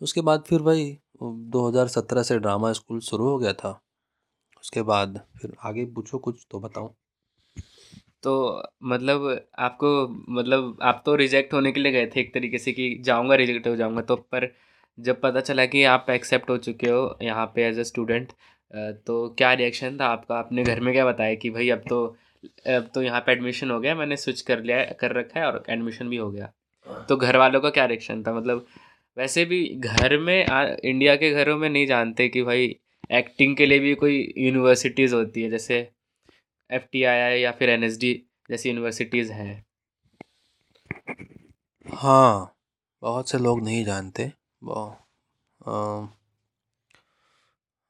[0.00, 0.84] उसके बाद फिर भाई
[1.22, 3.80] 2017 से ड्रामा स्कूल शुरू हो गया था।
[4.62, 6.94] उसके बाद फिर आगे पूछो कुछ तो बताऊँ
[8.22, 8.32] तो
[8.84, 9.90] मतलब आपको
[10.32, 13.66] मतलब आप तो रिजेक्ट होने के लिए गए थे एक तरीके से कि जाऊँगा रिजेक्ट
[13.68, 14.48] हो जाऊँगा तो पर
[14.98, 18.32] जब पता चला कि आप एक्सेप्ट हो चुके हो यहाँ पे एज अ स्टूडेंट
[19.06, 20.34] तो क्या रिएक्शन था आपका?
[20.36, 22.04] आपने घर में क्या बताया कि भाई अब तो
[22.68, 25.62] अब तो यहाँ पे एडमिशन हो गया, मैंने स्विच कर लिया, कर रखा है और
[25.70, 26.52] एडमिशन भी हो गया।
[27.08, 28.34] तो घर वालों का क्या रिएक्शन था?
[28.34, 28.66] मतलब
[29.16, 32.76] वैसे भी घर में आ, इंडिया के घरों में नहीं जानते कि भाई
[33.12, 35.78] एक्टिंग के लिए भी कोई यूनिवर्सिटीज़ होती है जैसे
[36.70, 38.12] एफ़ टी आई आई या फिर एन एस डी
[38.50, 39.64] जैसी यूनिवर्सिटीज़ हैं।
[41.86, 42.54] हाँ
[43.02, 44.32] बहुत से लोग नहीं जानते।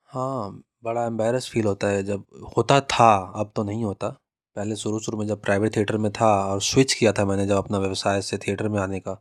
[0.09, 2.24] हाँ बड़ा एम्बेरस फील होता है जब
[2.56, 4.09] होता था अब तो नहीं होता।
[4.56, 7.56] पहले शुरू शुरू में जब प्राइवेट थिएटर में था और स्विच किया था मैंने जब
[7.56, 9.12] अपना व्यवसाय से थिएटर में आने का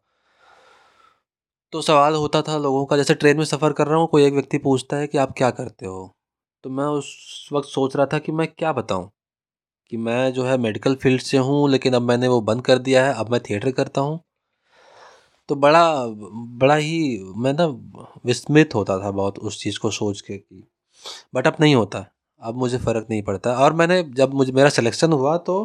[1.74, 4.34] तो सवाल होता था लोगों का, जैसे ट्रेन में सफ़र कर रहा हूँ, कोई एक
[4.34, 6.16] व्यक्ति पूछता है कि आप क्या करते हो?
[6.64, 9.10] तो मैं उस वक्त सोच रहा था कि मैं क्या बताऊँ?
[9.92, 13.06] कि मैं जो है मेडिकल फ़ील्ड से हूँ, लेकिन अब मैंने वो बंद कर दिया
[13.06, 14.20] है, अब मैं थिएटर करता हूँ।
[15.50, 15.84] तो बड़ा
[16.62, 16.98] बड़ा ही
[17.38, 17.66] मैं ना
[18.26, 20.64] विस्मित होता था बहुत उस चीज़ को सोच के कि
[21.36, 22.06] बट अब नहीं होता,
[22.42, 25.58] अब मुझे फ़र्क नहीं पड़ता। और मैंने जब मुझे, मेरा सिलेक्शन हुआ तो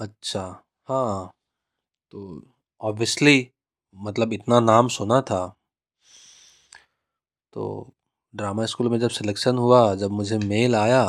[0.00, 0.42] अच्छा
[0.88, 1.30] हाँ।
[2.12, 2.20] तो
[2.80, 3.50] ऑब्वियसली
[3.96, 5.46] मतलब इतना नाम सुना था।
[7.52, 7.92] तो
[8.34, 11.04] ड्रामा स्कूल में जब सिलेक्शन हुआ, जब मुझे मेल आया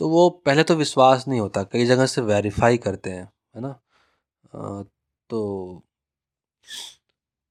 [0.00, 3.24] तो वो पहले तो विश्वास नहीं होता, कई जगह से वेरीफाई करते हैं,
[3.56, 3.72] है ना?
[5.30, 5.82] तो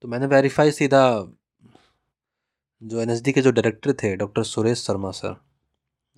[0.04, 1.02] तो मैंने वेरीफाई सीधा
[2.82, 5.36] जो एनएसडी के जो डायरेक्टर थे डॉक्टर सुरेश शर्मा सर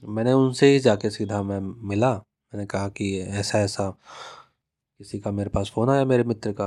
[0.03, 2.13] मैंने उनसे ही जाके सीधा मैं मिला।
[2.53, 3.89] मैंने कहा कि ऐसा ऐसा।
[4.99, 6.65] किसी का मेरे पास फ़ोन आया मेरे मित्र का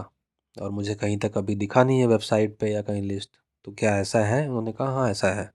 [0.56, 3.30] और मुझे कहीं तक अभी दिखा नहीं है वेबसाइट पे या कहीं लिस्ट।
[3.64, 4.46] तो क्या ऐसा है?
[4.48, 5.50] उन्होंने कहा हाँ ऐसा है।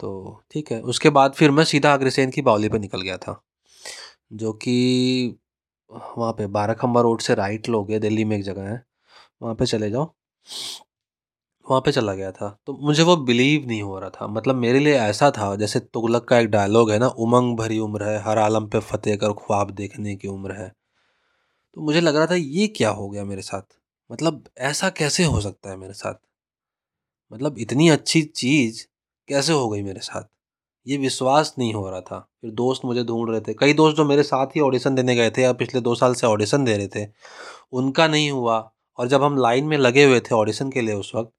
[0.00, 3.40] तो ठीक है। उसके बाद फिर मैं सीधा अग्रसेन की बावली पे निकल गया था,
[4.32, 5.38] जो कि
[5.90, 8.82] वहाँ पे खम्बा रोड से राइट लोगे, दिल्ली में एक जगह है,
[9.42, 10.14] वहाँ पे चले जाओ।
[11.70, 14.78] वहाँ पे चला गया था। तो मुझे वो बिलीव नहीं हो रहा था। मतलब मेरे
[14.78, 18.38] लिए ऐसा था, जैसे तुगलक का एक डायलॉग है ना, उमंग भरी उम्र है, हर
[18.38, 20.72] आलम पे फतेह कर ख्वाब देखने की उम्र है।
[21.74, 23.62] तो मुझे लग रहा था ये क्या हो गया मेरे साथ?
[24.12, 26.14] मतलब ऐसा कैसे हो सकता है मेरे साथ?
[27.32, 28.86] मतलब इतनी अच्छी चीज़
[29.28, 30.22] कैसे हो गई मेरे साथ?
[30.86, 34.04] ये विश्वास नहीं हो रहा था। फिर दोस्त मुझे ढूंढ रहे थे। कई दोस्त जो
[34.04, 36.88] मेरे साथ ही ऑडिशन देने गए थे या पिछले दो साल से ऑडिशन दे रहे
[36.88, 37.08] थे,
[37.72, 41.12] उनका नहीं हुआ। और जब हम लाइन में लगे हुए थे ऑडिशन के लिए उस
[41.14, 41.32] वक्त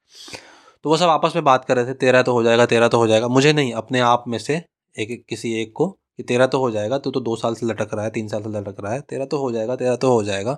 [0.85, 2.97] तो वो सब आपस में बात कर रहे थे, तेरा तो हो जाएगा, तेरा तो
[2.97, 4.61] हो जाएगा। मुझे नहीं, अपने आप में से
[4.95, 7.93] एक किसी एक को कि तेरा तो हो जाएगा, तू तो दो साल से लटक
[7.93, 10.23] रहा है, तीन साल से लटक रहा है, तेरा तो हो जाएगा, तेरा तो हो
[10.23, 10.57] जाएगा।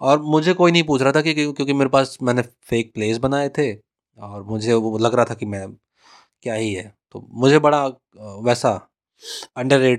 [0.00, 3.48] और मुझे कोई नहीं पूछ रहा था कि क्योंकि मेरे पास मैंने फेक प्लेस बनाए
[3.58, 3.72] थे
[4.18, 5.66] और मुझे वो लग रहा था कि मैं,
[6.42, 7.86] क्या ही है। तो मुझे बड़ा
[8.42, 8.70] वैसा
[9.56, 9.96] अंडर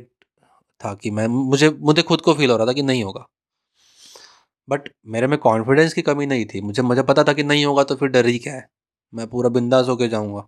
[0.81, 3.27] था कि मैं, मुझे मुझे खुद को फील हो रहा था कि नहीं होगा।
[4.69, 7.83] बट मेरे में कॉन्फिडेंस की कमी नहीं थी। मुझे मुझे पता था कि नहीं होगा
[7.83, 8.67] तो फिर डर ही क्या है।
[9.13, 10.47] मैं पूरा बिंदास होके जाऊँगा।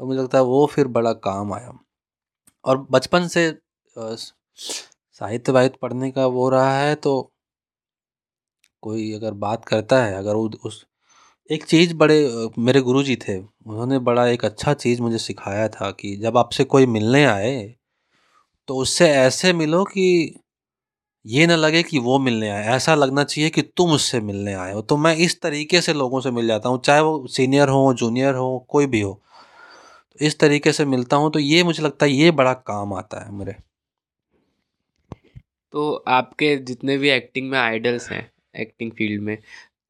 [0.00, 1.78] और मुझे लगता है वो फिर बड़ा काम आया।
[2.64, 3.50] और बचपन से
[3.96, 7.30] साहित्य वाहित्य पढ़ने का वो रहा है तो
[8.82, 10.84] कोई अगर बात करता है, अगर उस,
[11.50, 16.16] एक चीज़ बड़े मेरे गुरुजी थे। उन्होंने बड़ा एक अच्छा चीज़ मुझे सिखाया था कि
[16.16, 17.74] जब आपसे कोई मिलने आए
[18.68, 20.06] तो उससे ऐसे मिलो कि
[21.26, 24.72] ये ना लगे कि वो मिलने आए ऐसा लगना चाहिए कि तुम उससे मिलने आए
[24.72, 27.94] हो। तो मैं इस तरीके से लोगों से मिल जाता हूँ चाहे वो सीनियर हो
[27.94, 29.12] जूनियर हो कोई भी हो।
[30.10, 33.24] तो इस तरीके से मिलता हूँ तो ये मुझे लगता है ये बड़ा काम आता
[33.24, 33.54] है मेरे।
[35.72, 39.36] तो आपके जितने भी एक्टिंग में आइडल्स हैं एक्टिंग फ़ील्ड में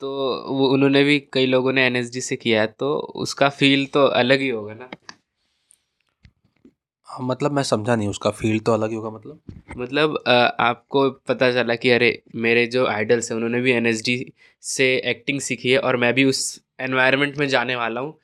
[0.01, 0.09] तो
[0.55, 4.41] वो उन्होंने भी कई लोगों ने एन से किया है तो उसका फील तो अलग
[4.41, 4.91] ही होगा ना?
[7.09, 9.56] हाँ, मतलब मैं समझा नहीं उसका फील तो अलग ही होगा मतलब?
[9.77, 15.41] मतलब आपको पता चला कि अरे, मेरे जो आइडल्स हैं, उन्होंने भी एनएसडी से एक्टिंग
[15.41, 18.15] सीखी है और मैं भी उस एनवायरनमेंट में जाने वाला हूँ।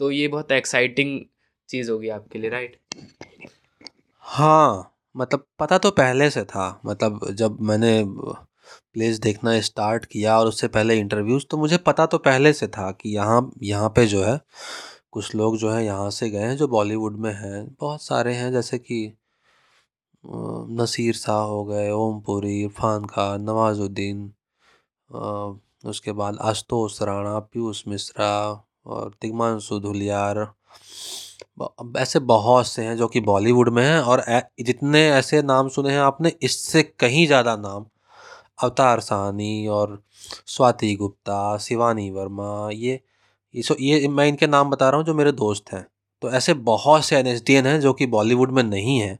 [0.00, 1.20] तो ये बहुत एक्साइटिंग
[1.68, 2.76] चीज़ होगी आपके लिए राइट
[4.24, 10.46] हाँ मतलब पता तो पहले से था। मतलब जब मैंने प्लेस देखना स्टार्ट किया और
[10.46, 14.22] उससे पहले इंटरव्यूज़ तो मुझे पता तो पहले से था कि यहाँ यहाँ पे जो
[14.24, 14.38] है,
[15.12, 18.50] कुछ लोग जो है यहाँ से गए हैं, जो बॉलीवुड में हैं, बहुत सारे हैं,
[18.52, 19.06] जैसे कि
[20.72, 24.32] नसीर शाह हो गए, ओमपुरी, इरफान खान, नवाजुद्दीन
[25.84, 28.30] उसके बाद आशुतोष राणा, पीयूष मिश्रा
[28.86, 30.46] और तिग्मांशु धुलियार।
[31.98, 34.22] ऐसे बहुत से हैं जो कि बॉलीवुड में हैं और
[34.60, 37.84] जितने ऐसे नाम सुने हैं आपने, इससे कहीं ज़्यादा नाम।
[38.62, 40.02] अवतार साहनी और
[40.46, 43.00] स्वाति गुप्ता, शिवानी वर्मा, ये
[43.54, 45.86] ये ये मैं इनके नाम बता रहा हूँ जो मेरे दोस्त हैं।
[46.22, 49.18] तो ऐसे बहुत से एनएसडीएन हैं जो कि बॉलीवुड में नहीं हैं।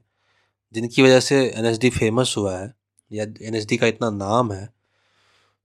[0.75, 2.73] जिनकी वजह से एनएसडी फ़ेमस हुआ है,
[3.11, 4.65] या एनएसडी का इतना नाम है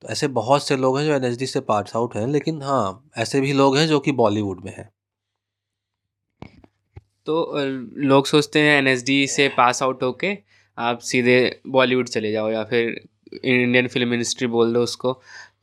[0.03, 3.41] तो ऐसे बहुत से लोग हैं जो एनएसडी से पास आउट हैं, लेकिन हाँ ऐसे
[3.41, 4.89] भी लोग हैं जो कि बॉलीवुड में हैं।
[7.27, 7.53] तो
[8.05, 10.37] लोग सोचते हैं एनएसडी से पास आउट होके
[10.79, 11.37] आप सीधे
[11.69, 13.01] बॉलीवुड चले जाओ, या फिर
[13.35, 15.13] इंडियन फ़िल्म इंडस्ट्री बोल दो उसको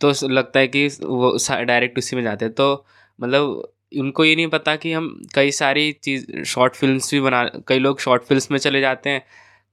[0.02, 2.86] तो लगता है कि वो डायरेक्ट उसी में जाते हैं। तो
[3.19, 7.80] मतलब उनको ये नहीं पता कि हम कई सारी चीज़ शॉर्ट फिल्म्स भी बना, कई
[7.80, 9.23] लोग शॉर्ट फिल्म्स में चले जाते हैं,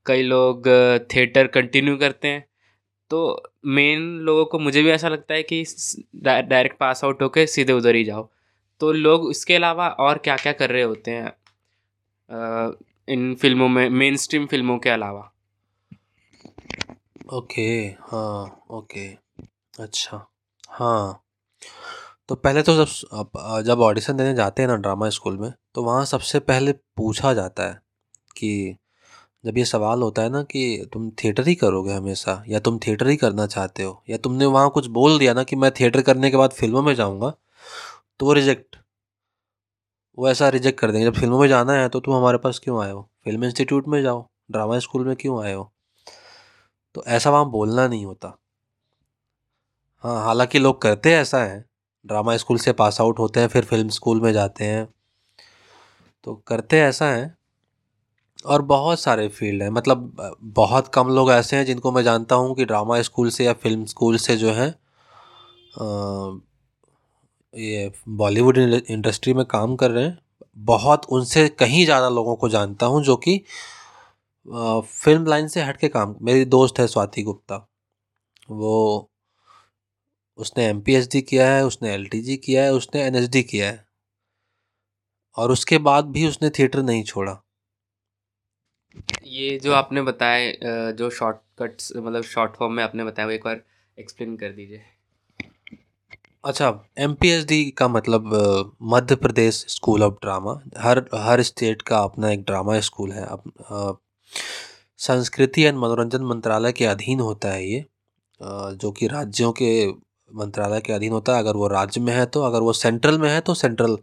[0.06, 0.68] कई लोग
[1.14, 2.44] थिएटर कंटिन्यू करते हैं।
[3.10, 5.64] तो मेन लोगों को मुझे भी ऐसा लगता है कि
[6.16, 8.28] डायरेक्ट पास आउट होके सीधे उधर ही जाओ।
[8.80, 11.32] तो लोग इसके अलावा और क्या क्या कर रहे होते हैं
[13.08, 15.30] इन फ़िल्मों में मेन स्ट्रीम फ़िल्मों के अलावा?
[17.34, 17.68] ओके
[18.02, 19.06] हाँ ओके
[19.80, 20.26] अच्छा
[20.70, 21.22] हाँ।
[22.28, 26.04] तो पहले तो जब जब ऑडिशन देने जाते हैं ना ड्रामा स्कूल में तो वहाँ
[26.04, 27.74] सबसे पहले पूछा जाता है
[28.36, 28.76] कि
[29.44, 33.08] जब ये सवाल होता है ना कि तुम थिएटर ही करोगे हमेशा, या तुम थिएटर
[33.08, 36.30] ही करना चाहते हो, या तुमने वहाँ कुछ बोल दिया ना कि मैं थिएटर करने
[36.30, 37.32] के बाद फ़िल्मों में जाऊँगा
[38.20, 38.76] तो वो रिजेक्ट
[40.18, 42.82] वो ऐसा रिजेक्ट कर देंगे, जब फ़िल्मों में जाना है तो तुम हमारे पास क्यों
[42.84, 43.02] आए हो?
[43.24, 45.70] फ़िल्म इंस्टीट्यूट में जाओ ड्रामा स्कूल में क्यों आए हो?
[46.94, 48.36] तो ऐसा वहाँ बोलना नहीं होता।
[50.04, 51.64] हाँ हालाँकि लोग करते ऐसा है
[52.06, 54.86] ड्रामा स्कूल से पास आउट होते हैं, फिर फ़िल्म स्कूल में जाते हैं।
[56.24, 57.34] तो करते ऐसा है।
[58.46, 60.16] और बहुत सारे फ़ील्ड हैं। मतलब
[60.54, 63.84] बहुत कम लोग ऐसे हैं जिनको मैं जानता हूँ कि ड्रामा स्कूल से या फ़िल्म
[63.84, 64.68] स्कूल से जो है
[67.54, 70.18] ये बॉलीवुड इंडस्ट्री में काम कर रहे हैं।
[70.66, 73.36] बहुत उनसे कहीं ज़्यादा लोगों को जानता हूँ जो कि
[74.48, 77.56] फ़िल्म लाइन से हट के काम, मेरी दोस्त है स्वाति गुप्ता।
[78.50, 79.10] वो
[80.38, 83.84] उसने एमपीएसडी किया है उसने एलटीजी किया है उसने एनएसडी किया है।
[85.36, 87.40] और उसके बाद भी उसने थिएटर नहीं छोड़ा।
[89.26, 93.62] ये जो आपने बताया जो शॉर्टकट्स मतलब शॉर्ट फॉर्म में आपने बताया वो एक बार
[93.98, 94.82] एक्सप्लेन कर दीजिए।
[96.44, 96.68] अच्छा
[96.98, 97.16] एम
[97.78, 103.12] का मतलब Madhya Pradesh School of Drama हर हर स्टेट का अपना एक ड्रामा स्कूल
[103.12, 103.98] है। अब
[105.00, 107.84] संस्कृति एंड मनोरंजन मंत्रालय के अधीन होता है ये
[108.40, 109.70] जो कि राज्यों के
[110.30, 113.28] मंत्रालय के अधीन होता है। अगर वो राज्य में है तो अगर वो सेंट्रल में
[113.30, 113.96] है तो सेंट्रल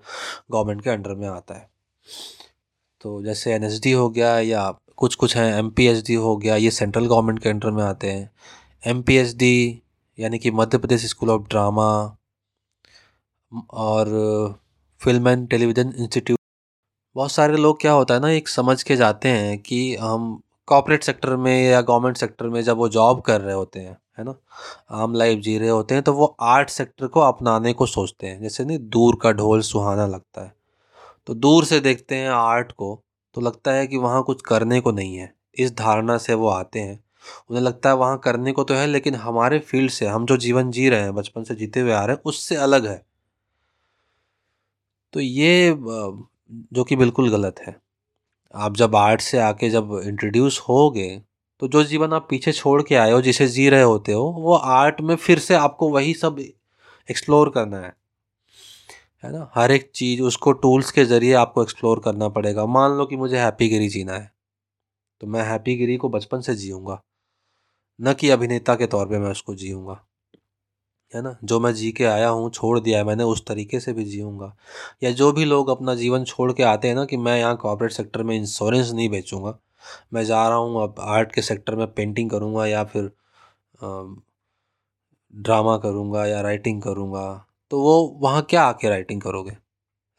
[0.52, 1.70] गवर्नमेंट के अंडर में आता है।
[3.02, 5.72] तो जैसे एनएसडी हो गया या कुछ कुछ हैं एम
[6.20, 8.30] हो गया, ये सेंट्रल गवर्नमेंट के अंडर में आते हैं।
[8.84, 9.04] एम
[10.18, 11.86] यानी कि Madhya Pradesh School of Drama
[13.74, 14.10] और
[15.02, 16.40] फ़िल्म एंड टेलीविज़न इंस्टीट्यूट
[17.16, 21.04] बहुत सारे लोग क्या होता है ना, एक समझ के जाते हैं कि हम कॉर्पोरेट
[21.04, 24.36] सेक्टर में या गवर्नमेंट सेक्टर में जब वो जॉब कर रहे होते हैं है ना?
[24.92, 28.42] आम लाइफ जी रहे होते हैं तो वो आर्ट सेक्टर को अपनाने को सोचते हैं।
[28.42, 30.54] जैसे नहीं, दूर का ढोल सुहाना लगता है।
[31.28, 33.00] तो दूर से देखते हैं आर्ट को
[33.36, 36.80] तो लगता है कि वहाँ कुछ करने को नहीं है। इस धारणा से वो आते
[36.80, 37.04] हैं।
[37.50, 40.72] उन्हें लगता है वहाँ करने को तो है, लेकिन हमारे फ़ील्ड से, हम जो जीवन
[40.72, 43.06] जी रहे हैं, बचपन से जीते हुए आ रहे हैं, उससे अलग है।
[45.14, 45.76] तो ये
[46.74, 47.76] जो कि बिल्कुल गलत है।
[48.56, 51.22] आप जब आर्ट से आके जब इंट्रोड्यूस होगे
[51.60, 54.56] तो जो जीवन आप पीछे छोड़ के आए हो, जिसे जी रहे होते हो, वो
[54.56, 56.40] आर्ट में फिर से आपको वही सब
[57.12, 57.94] एक्सप्लोर करना है।
[59.24, 59.52] है ना?
[59.56, 63.38] हर एक चीज़, उसको टूल्स के ज़रिए आपको एक्सप्लोर करना पड़ेगा। मान लो कि मुझे
[63.38, 64.32] हैप्पी गिरी जीना है
[65.22, 67.02] तो मैं हैप्पी गिरी को बचपन से जीऊँगा।
[68.02, 70.00] न कि अभिनेता के तौर पे मैं उसको जीऊँगा।
[71.16, 71.38] है ना?
[71.44, 74.56] जो मैं जी के आया हूँ, छोड़ दिया है मैंने, उस तरीके से भी जीऊँगा।
[75.04, 77.92] या जो भी लोग अपना जीवन छोड़ के आते हैं ना कि मैं यहाँ कॉर्पोरेट
[77.92, 79.60] सेक्टर में इंश्योरेंस नहीं बेचूँगा
[80.14, 83.12] मैं जा रहा हूँ, अब आर्ट के सेक्टर में पेंटिंग करूँगा या फिर
[85.34, 87.24] ड्रामा करूँगा या राइटिंग करूँगा
[87.72, 89.58] तो वो वहाँ क्या आके राइटिंग करोगे?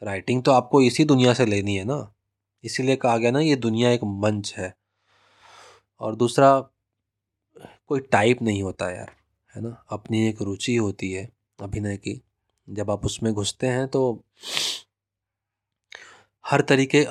[0.01, 2.13] राइटिंग तो आपको इसी दुनिया से लेनी है ना?
[2.63, 4.73] इसीलिए कहा गया ना, ये दुनिया एक मंच है।
[6.01, 6.59] और दूसरा,
[7.87, 9.11] कोई टाइप नहीं होता यार,
[9.53, 9.69] है ना?
[9.89, 11.27] अपनी एक रुचि होती है
[11.59, 12.21] अभिनय की।
[12.67, 14.01] जब आप उसमें घुसते हैं तो
[16.45, 17.05] हर तरीके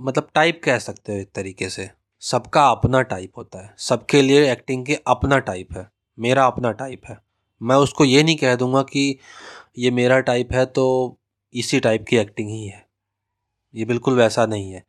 [0.00, 1.90] मतलब टाइप कह सकते हो एक तरीके से।
[2.22, 7.02] सबका अपना टाइप होता है। सबके लिए एक्टिंग के अपना टाइप है। मेरा अपना टाइप
[7.08, 7.18] है।
[7.60, 9.18] मैं उसको ये नहीं कह दूँगा कि
[9.78, 10.86] ये मेरा टाइप है तो
[11.54, 12.84] इसी टाइप की एक्टिंग ही है।
[13.74, 14.84] ये बिल्कुल वैसा नहीं है।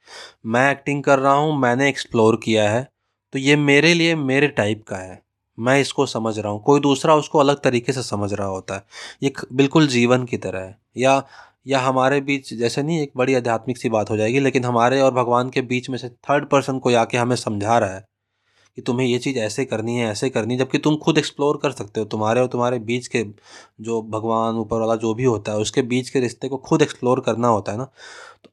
[0.46, 2.88] मैं एक्टिंग कर रहा हूँ, मैंने एक्सप्लोर किया है
[3.34, 5.22] तो ये मेरे लिए मेरे टाइप का है।
[5.58, 8.86] मैं इसको समझ रहा हूँ। कोई दूसरा उसको अलग तरीके से समझ रहा होता है।
[9.24, 11.24] ये बिल्कुल जीवन की तरह है। या
[11.68, 15.14] या हमारे बीच जैसे नहीं, एक बड़ी आध्यात्मिक सी बात हो जाएगी, लेकिन हमारे और
[15.14, 18.06] भगवान के बीच में से थर्ड पर्सन कोई आके हमें समझा रहा है
[18.78, 21.72] कि तुम्हें ये चीज़ ऐसे करनी है, ऐसे करनी है, जबकि तुम खुद एक्सप्लोर कर
[21.72, 23.24] सकते हो, तुम्हारे और तुम्हारे बीच के
[23.82, 27.20] जो भगवान ऊपर वाला जो भी होता है, उसके बीच के रिश्ते को खुद एक्सप्लोर
[27.20, 27.92] करना होता है ना।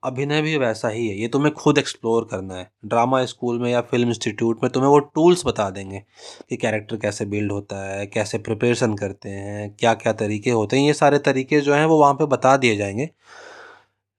[0.05, 3.81] अभिनय भी वैसा ही है, ये तुम्हें खुद एक्सप्लोर करना है। ड्रामा स्कूल में या
[3.81, 6.03] फ़िल्म इंस्टीट्यूट में तुम्हें वो टूल्स बता देंगे
[6.49, 10.87] कि कैरेक्टर कैसे बिल्ड होता है, कैसे प्रिपरेशन करते हैं क्या क्या तरीके होते हैं।
[10.87, 13.11] ये सारे तरीके जो हैं वो वहाँ पर बता दिए जाएँगे।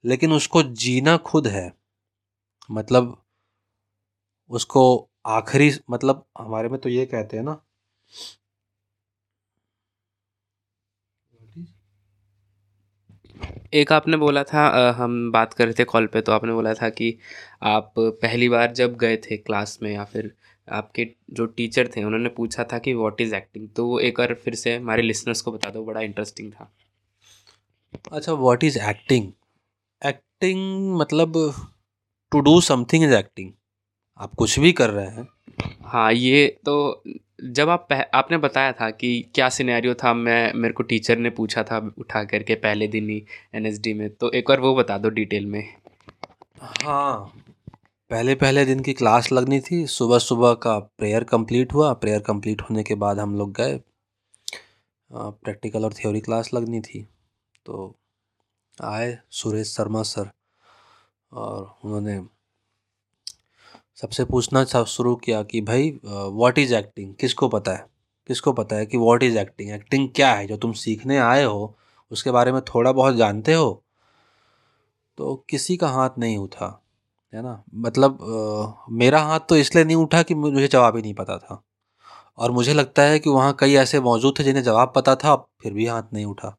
[0.05, 1.73] लेकिन उसको जीना खुद है।
[2.71, 3.17] मतलब
[4.49, 7.61] उसको आखिरी मतलब हमारे में तो ये कहते हैं ना
[13.73, 14.65] एक आपने बोला था
[14.97, 17.17] हम बात कर रहे थे कॉल पे तो आपने बोला था कि
[17.63, 20.31] आप पहली बार जब गए थे क्लास में या फिर
[20.67, 24.33] आपके जो टीचर थे उन्होंने पूछा था कि व्हाट इज़ एक्टिंग तो वो एक बार
[24.43, 26.71] फिर से हमारे लिसनर्स को बता दो बड़ा इंटरेस्टिंग था।
[28.11, 29.31] अच्छा व्हाट इज़ एक्टिंग
[30.01, 31.33] एक्टिंग मतलब
[32.31, 33.51] to do something is acting
[34.19, 35.27] आप कुछ भी कर रहे हैं।
[35.85, 37.03] हाँ ये तो
[37.39, 41.29] जब आप पह, आपने बताया था कि क्या सिनेरियो था मैं मेरे को टीचर ने
[41.29, 43.23] पूछा था उठा करके पहले दिन ही
[43.55, 45.63] एनएसडी में तो एक बार वो बता दो डिटेल में।
[46.61, 47.33] हाँ
[48.11, 52.61] पहले पहले दिन की क्लास लगनी थी सुबह सुबह का प्रेयर कंप्लीट हुआ प्रेयर कंप्लीट
[52.61, 53.79] होने के बाद हम लोग गए
[55.11, 57.07] प्रैक्टिकल और थ्योरी क्लास लगनी थी
[57.65, 57.95] तो
[58.83, 60.29] आए सुरेश शर्मा सर
[61.31, 62.19] और उन्होंने
[63.97, 67.85] सबसे पूछना सब शुरू किया कि भाई व्हाट इज़ एक्टिंग किसको पता है?
[68.29, 70.47] किसको पता है कि व्हाट इज़ एक्टिंग एक्टिंग क्या है?
[70.47, 71.73] जो तुम सीखने आए हो
[72.11, 73.81] उसके बारे में थोड़ा बहुत जानते हो?
[75.17, 76.67] तो किसी का हाथ नहीं उठा
[77.33, 77.63] है ना?
[77.75, 81.61] मतलब आ, मेरा हाथ तो इसलिए नहीं उठा कि मुझे जवाब ही नहीं पता था।
[82.37, 85.73] और मुझे लगता है कि वहाँ कई ऐसे मौजूद थे जिन्हें जवाब पता था फिर
[85.73, 86.55] भी हाथ नहीं उठा।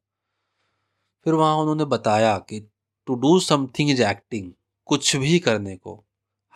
[1.27, 2.61] फिर वहाँ उन्होंने बताया कि
[3.09, 4.51] to do something is acting
[4.89, 6.03] कुछ भी करने को।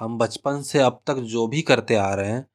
[0.00, 2.46] हम बचपन से अब तक जो भी करते आ रहे हैं,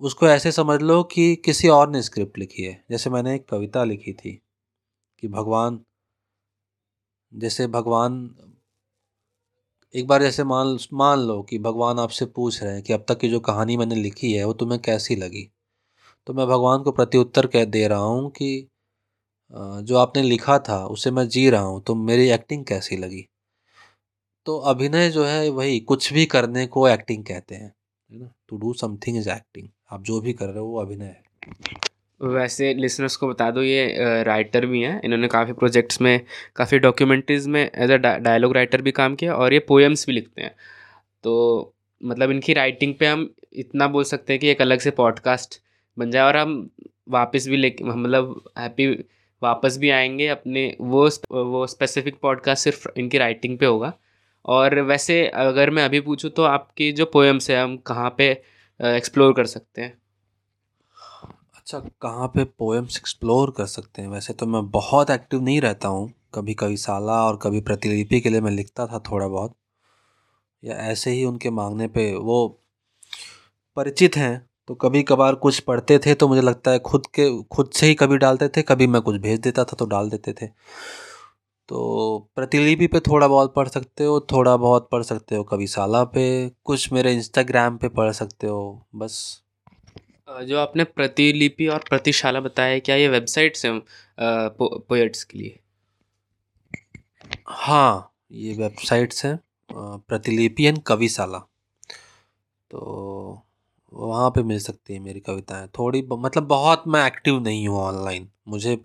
[0.00, 3.84] उसको ऐसे समझ लो कि किसी और ने स्क्रिप्ट लिखी है। जैसे मैंने एक कविता
[3.84, 4.32] लिखी थी
[5.22, 5.80] कि भगवान,
[7.32, 8.14] जैसे भगवान,
[9.94, 13.18] एक बार जैसे मान मान लो कि भगवान आपसे पूछ रहे हैं कि अब तक
[13.20, 15.50] की जो कहानी मैंने लिखी है, वो तुम्हें कैसी लगी?
[16.26, 18.68] तो मैं भगवान को प्रत्युत्तर कह, दे रहा हूँ कि
[19.82, 23.26] जो आपने लिखा था, उसे मैं जी रहा हूँ। तो मेरी एक्टिंग कैसी लगी?
[24.50, 27.72] तो अभिनय जो है वही कुछ भी करने को एक्टिंग कहते हैं,
[28.10, 28.30] है ना?
[28.48, 31.22] To do something is acting आप जो भी कर रहे हो वो अभिनय है।
[32.20, 36.20] वैसे लिसनर्स को बता दो, ये राइटर भी हैं। इन्होंने काफ़ी प्रोजेक्ट्स में,
[36.56, 40.42] काफ़ी डॉक्यूमेंट्रीज में एज अ डायलॉग राइटर भी काम किया और ये पोएम्स भी लिखते
[40.42, 40.54] हैं।
[41.22, 45.60] तो मतलब इनकी राइटिंग पे हम इतना बोल सकते हैं कि एक अलग से पॉडकास्ट
[45.98, 46.70] बन जाए और हम
[47.08, 48.88] वापस भी ले मतलब हैप्पी
[49.42, 53.92] वापस भी आएँगे अपने वो वो स्पेसिफिक पॉडकास्ट सिर्फ़ इनकी राइटिंग पे होगा।
[54.44, 58.30] और वैसे अगर मैं अभी पूछूँ तो आपकी जो पोएम्स है, हम कहाँ पे
[58.80, 59.98] एक्सप्लोर कर सकते हैं?
[61.56, 64.08] अच्छा कहाँ पे पोएम्स एक्सप्लोर कर सकते हैं?
[64.08, 68.30] वैसे तो मैं बहुत एक्टिव नहीं रहता हूँ। कभी कभी साला और कभी प्रतिलिपि के
[68.30, 69.54] लिए मैं लिखता था थोड़ा बहुत।
[70.62, 72.46] या ऐसे ही उनके मांगने पे वो
[73.76, 77.70] परिचित हैं। तो कभी कभार कुछ पढ़ते थे तो मुझे लगता है खुद के, खुद
[77.74, 80.46] से ही कभी डालते थे, कभी मैं कुछ भेज देता था तो डाल देते थे।
[81.70, 81.80] तो
[82.36, 86.24] प्रतिलिपि पे थोड़ा बहुत पढ़ सकते हो थोड़ा बहुत पढ़ सकते हो कभी साला पे
[86.64, 88.62] कुछ मेरे इंस्टाग्राम पे पढ़ सकते हो
[88.94, 89.20] बस।
[90.28, 93.80] जो आपने प्रतिलिपि और प्रतिशाला बताया क्या ये वेबसाइट्स हैं
[94.58, 95.58] पोएट्स के लिए?
[97.48, 99.38] हाँ ये वेबसाइट्स हैं
[99.70, 101.38] प्रतिलिपि एंड कविशाला।
[102.70, 103.42] तो
[103.92, 108.28] वहाँ पे मिल सकती है मेरी कविताएँ। थोड़ी मतलब बहुत मैं एक्टिव नहीं हूँ ऑनलाइन
[108.48, 108.76] मुझे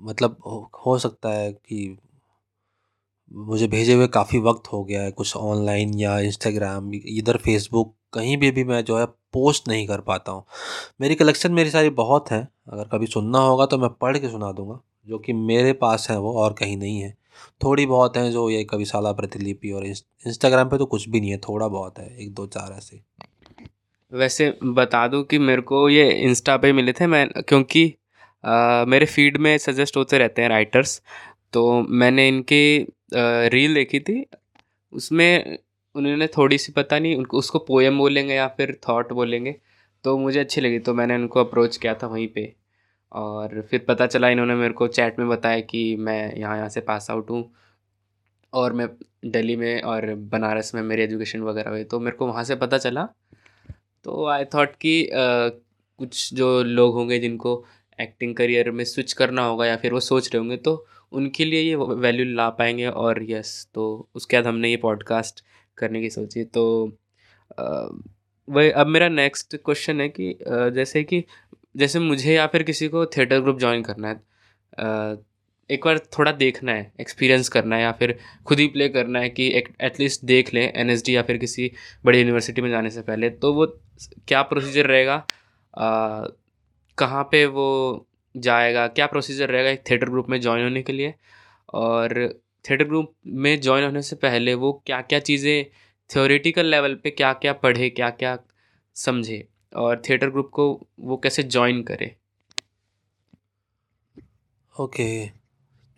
[0.00, 0.36] मतलब
[0.86, 1.96] हो सकता है कि
[3.32, 8.36] मुझे भेजे हुए काफ़ी वक्त हो गया है कुछ ऑनलाइन या इंस्टाग्राम, इधर फेसबुक, कहीं
[8.36, 10.44] भी भी मैं जो है पोस्ट नहीं कर पाता हूँ।
[11.00, 14.52] मेरी कलेक्शन मेरी सारी बहुत है, अगर कभी सुनना होगा तो मैं पढ़ के सुना
[14.52, 17.16] दूँगा, जो कि मेरे पास है वो और कहीं नहीं है।
[17.64, 21.30] थोड़ी बहुत हैं जो ये कभी साला प्रतिलिपि और इंस्टाग्राम पे तो कुछ भी नहीं
[21.30, 23.00] है, थोड़ा बहुत है, एक दो चार ऐसे।
[24.12, 27.94] वैसे बता दूँ कि मेरे को ये इंस्टा पे मिले थे, मैं, क्योंकि
[28.44, 31.00] मेरे फ़ीड में सजेस्ट होते रहते हैं राइटर्स
[31.52, 34.24] तो मैंने इनकी रील देखी थी।
[34.92, 35.58] उसमें
[35.94, 39.54] उन्होंने थोड़ी सी पता नहीं, उनको, उसको पोएम बोलेंगे या फिर थॉट बोलेंगे
[40.04, 42.52] तो मुझे अच्छी लगी तो मैंने उनको अप्रोच किया था वहीं पे।
[43.12, 46.80] और फिर पता चला इन्होंने मेरे को चैट में बताया कि मैं यहाँ यहाँ से
[46.82, 47.44] पास आउट हूँ,
[48.52, 48.88] और मैं
[49.26, 52.78] दिल्ली में और बनारस में मेरी एजुकेशन वगैरह हुई तो मेरे को वहाँ से पता
[52.78, 53.04] चला।
[54.04, 57.56] तो आई थॉट कि कुछ जो लोग होंगे जिनको
[58.00, 61.60] एक्टिंग करियर में स्विच करना होगा या फिर वो सोच रहे होंगे तो उनके लिए
[61.60, 65.44] ये वैल्यू ला पाएँगे और यस तो उसके बाद हमने ये पॉडकास्ट
[65.78, 66.92] करने की सोची। तो
[68.48, 71.24] वही अब मेरा नेक्स्ट क्वेश्चन है कि जैसे कि,
[71.76, 74.14] जैसे मुझे या फिर किसी को थिएटर ग्रुप ज्वाइन करना है
[75.70, 79.28] एक बार थोड़ा देखना है एक्सपीरियंस करना है या फिर खुद ही प्ले करना है
[79.28, 79.48] कि
[79.80, 81.72] एटलीस्ट देख लें एनएसडी या फिर किसी
[82.04, 83.66] बड़ी यूनिवर्सिटी में जाने से पहले तो वो
[84.28, 85.26] क्या प्रोसीजर रहेगा?
[86.98, 87.66] कहाँ पे वो
[88.34, 91.14] जाएगा, क्या प्रोसीजर रहेगा एक थिएटर ग्रुप में ज्वाइन होने के लिए?
[91.74, 92.12] और
[92.64, 95.64] थिएटर ग्रुप में ज्वाइन होने से पहले वो क्या क्या चीज़ें
[96.10, 98.38] थ्योरेटिकल लेवल पे क्या क्या पढ़े क्या क्या
[98.96, 102.14] समझे और थिएटर ग्रुप को वो कैसे ज्वाइन करे?
[104.74, 105.26] ओके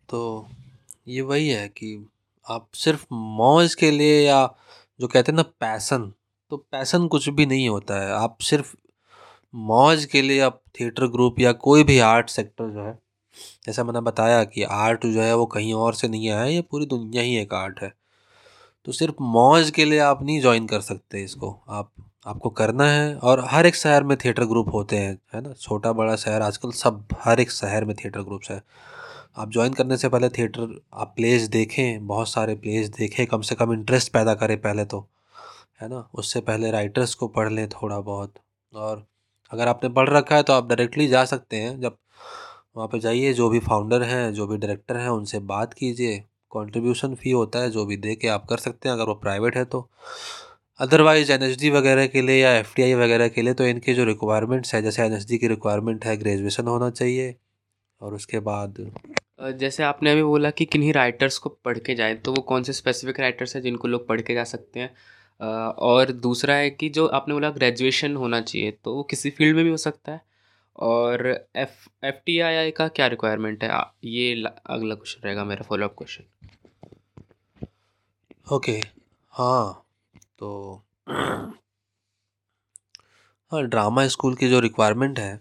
[0.09, 0.49] तो
[1.09, 1.89] ये वही है कि
[2.47, 4.47] आप सिर्फ़ मौज के लिए या
[5.01, 6.13] जो कहते हैं ना पैसन
[6.53, 8.75] तो पैसन कुछ भी नहीं होता है। आप सिर्फ़
[9.55, 12.99] मौज के लिए आप थिएटर ग्रुप या कोई भी आर्ट सेक्टर जो है,
[13.67, 16.87] जैसा मैंने बताया कि आर्ट जो है वो कहीं और से नहीं आया, ये पूरी
[16.87, 17.93] दुनिया ही एक आर्ट है।
[18.85, 21.93] तो सिर्फ़ मौज के लिए आप नहीं ज्वाइन कर सकते इसको। आप,
[22.27, 25.53] आपको करना है और हर एक शहर में थिएटर ग्रुप होते हैं, है ना?
[25.53, 28.63] छोटा बड़ा शहर, आजकल सब हर एक शहर में थिएटर ग्रुप्स है।
[29.37, 33.55] आप ज्वाइन करने से पहले थिएटर, आप प्लेस देखें, बहुत सारे प्लेस देखें, कम से
[33.55, 35.09] कम इंटरेस्ट पैदा करें पहले तो
[35.81, 36.09] है ना?
[36.15, 38.35] उससे पहले राइटर्स को पढ़ लें थोड़ा बहुत
[38.75, 39.10] और
[39.51, 41.97] अगर आपने पढ़ रखा है तो आप डायरेक्टली जा सकते हैं। जब
[42.77, 46.19] वहाँ पे जाइए, जो भी फाउंडर हैं, जो भी डायरेक्टर हैं, उनसे बात कीजिए।
[46.53, 49.57] कंट्रीब्यूशन फ़ी होता है, जो भी दे के आप कर सकते हैं, अगर वो प्राइवेट
[49.57, 49.89] है तो।
[50.81, 54.83] अदरवाइज़ एन वगैरह के लिए या एफटीआई वगैरह के लिए तो इनके जो रिक्वायरमेंट्स है,
[54.83, 57.35] जैसे एन की रिक्वायरमेंट है ग्रेजुएसन होना चाहिए।
[58.01, 58.93] और उसके बाद
[59.59, 62.73] जैसे आपने अभी बोला कि किन्हीं राइटर्स को पढ़ के जाएँ तो वो कौन से
[62.73, 64.91] स्पेसिफिक राइटर्स हैं जिनको लोग पढ़ के जा सकते हैं?
[65.41, 69.65] और दूसरा है कि जो आपने बोला ग्रेजुएशन होना चाहिए तो वो किसी फ़ील्ड में
[69.65, 70.21] भी हो सकता है।
[70.79, 71.27] और
[71.57, 73.71] F F T I I का क्या रिक्वायरमेंट है?
[74.05, 76.25] ये अगला क्वेश्चन रहेगा मेरा फॉलोअप क्वेश्चन
[78.47, 78.81] ओके
[79.35, 79.85] हाँ
[80.39, 80.83] तो
[83.53, 85.33] हाँ ड्रामा स्कूल की जो रिक्वायरमेंट है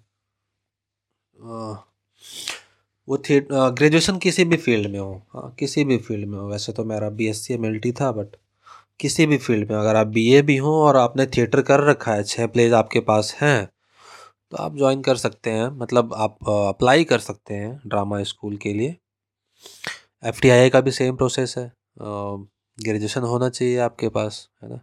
[3.07, 6.73] वो थे ग्रेजुएशन किसी भी फ़ील्ड में हो हाँ किसी भी फ़ील्ड में हो। वैसे
[6.73, 8.35] तो मेरा B S C M L T था बट
[8.99, 12.13] किसी भी फ़ील्ड में, अगर आप बी ए भी हों और आपने थिएटर कर रखा
[12.13, 13.69] है छः प्लेज आपके पास हैं
[14.51, 18.73] तो आप ज्वाइन कर सकते हैं मतलब आप अप्लाई कर सकते हैं ड्रामा स्कूल के
[18.73, 18.95] लिए।
[20.23, 20.39] एफ़
[20.71, 24.75] का भी सेम प्रोसेस है ग्रेजुएशन होना चाहिए आपके पास, है ना?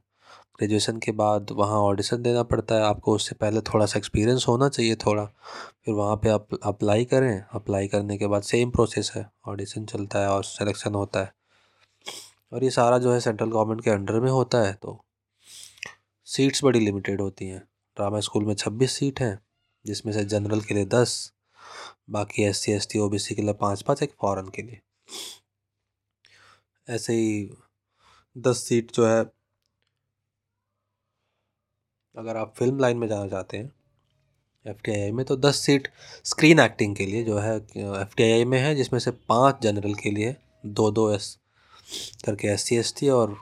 [0.59, 4.69] ग्रेजुएशन के बाद वहाँ ऑडिशन देना पड़ता है, आपको उससे पहले थोड़ा सा एक्सपीरियंस होना
[4.69, 9.27] चाहिए थोड़ा, फिर वहाँ पे आप अप्लाई करें अप्लाई करने के बाद सेम प्रोसेस है
[9.49, 11.33] ऑडिशन चलता है और सिलेक्शन होता है।
[12.53, 14.99] और ये सारा जो है सेंट्रल गवर्नमेंट के अंडर में होता है तो
[16.29, 17.59] सीट्स बड़ी लिमिटेड होती हैं।
[17.97, 19.39] ड्रामा स्कूल में छब्बीस सीट हैं,
[19.85, 21.33] जिसमें से जनरल के लिए दस,
[22.11, 24.63] बाकी S C S T O B C के लिए पाँच पाँच एक फ़ॉरन के
[24.63, 24.81] लिए।
[26.89, 27.51] ऐसे ही
[28.37, 29.21] दस सीट जो है,
[32.15, 33.73] अगर आप फ़िल्म लाइन में जाना चाहते हैं
[34.67, 35.89] एफ़ टी आई आई में तो दस सीट
[36.25, 39.63] स्क्रीन एक्टिंग के लिए जो है एफ़ टी आई आई में है, जिसमें से पाँच
[39.63, 40.37] जनरल के लिए
[40.67, 41.37] दो दो एस
[42.27, 42.65] करके एस
[42.99, 43.37] सी और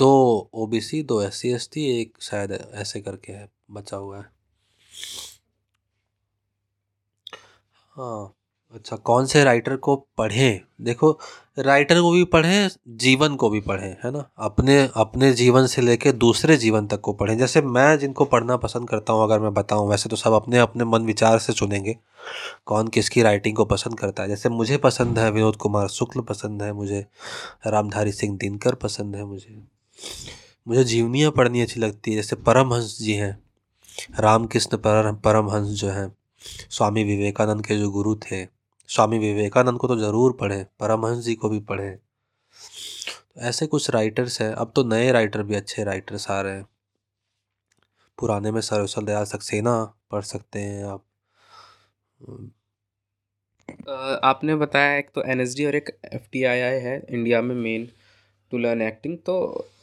[0.00, 0.08] दो
[0.54, 1.40] ओ बी सी दो एस
[1.70, 4.24] सी एक शायद ऐसे करके है, बचा हुआ है।
[7.96, 8.34] हाँ
[8.74, 10.60] अच्छा कौन से राइटर को पढ़ें?
[10.80, 11.18] देखो
[11.60, 14.24] राइटर को भी पढ़ें, जीवन को भी पढ़ें, है ना?
[14.38, 18.88] अपने अपने जीवन से लेके दूसरे जीवन तक को पढ़ें। जैसे मैं जिनको पढ़ना पसंद
[18.88, 21.96] करता हूँ, अगर मैं बताऊँ, वैसे तो सब अपने अपने मन विचार से चुनेंगे,
[22.66, 26.62] कौन किसकी राइटिंग को पसंद करता है। जैसे मुझे पसंद है विनोद कुमार शुक्ल, पसंद
[26.62, 27.06] है मुझे
[27.66, 29.62] रामधारी सिंह दिनकर, पसंद है मुझे
[30.68, 33.38] मुझे जीवनियाँ पढ़नी अच्छी लगती है। जैसे परमहंस जी हैं,
[34.20, 36.12] रामकृष्ण परमहंस जो हैं,
[36.70, 38.59] स्वामी विवेकानंद के जो गुरु थे
[38.90, 44.40] स्वामी विवेकानंद को तो ज़रूर पढ़ें, परमहंस जी को भी पढ़ें। तो ऐसे कुछ राइटर्स
[44.42, 46.66] हैं, अब तो नए राइटर भी अच्छे राइटर्स आ रहे हैं।
[48.18, 49.72] पुराने में सरसल दयाल सक्सेना
[50.10, 51.04] पढ़ सकते हैं आप।
[54.24, 57.88] आपने बताया एक तो एनएसडी और एक एफ़ है इंडिया में मेन
[58.52, 59.36] टू लर्न एक्टिंग तो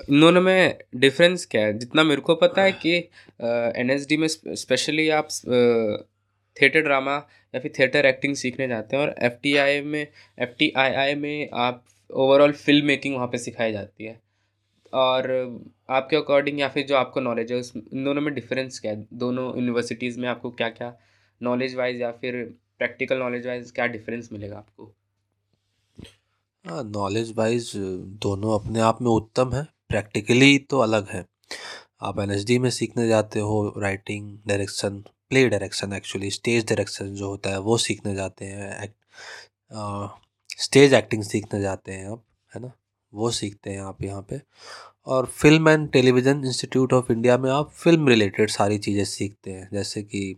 [0.10, 1.78] इन दोनों में डिफरेंस क्या है?
[1.80, 2.96] जितना मेरे को पता है कि
[3.82, 5.28] एनएसडी में स्पेशली आप
[6.62, 7.16] थिएटर ड्रामा
[7.54, 10.92] या फिर थिएटर एक्टिंग सीखने जाते हैं और एफ़ टी आई में एफ़ टी आई
[10.96, 14.20] आई में आप ओवरऑल फ़िल्म मेकिंग वहाँ पे सिखाई जाती है।
[14.94, 15.32] और
[15.90, 19.08] आपके अकॉर्डिंग या फिर जो आपको नॉलेज है, उस, इन दोनों में डिफरेंस क्या है?
[19.14, 20.94] दोनों यूनिवर्सिटीज़ में आपको क्या क्या
[21.42, 22.44] नॉलेज वाइज या फिर
[22.80, 24.94] प्रैक्टिकल नॉलेज वाइज क्या डिफरेंस मिलेगा आपको?
[26.66, 27.72] हाँ नॉलेज वाइज
[28.24, 31.26] दोनों अपने आप में उत्तम है प्रैक्टिकली तो अलग है।
[32.02, 37.50] आप एनएचडी में सीखने जाते हो writing direction play direction actually stage direction जो होता
[37.52, 38.96] है वो सीखने जाते हैं एक्ट
[40.62, 42.24] स्टेज एक्टिंग सीखने जाते हैं आप
[42.54, 42.72] है ना?
[43.14, 44.40] वो सीखते हैं आप यहाँ पे।
[45.08, 49.70] और Film and Television Institute of India में आप फ़िल्म रिलेटेड सारी चीज़ें सीखते हैं,
[49.74, 50.36] जैसे कि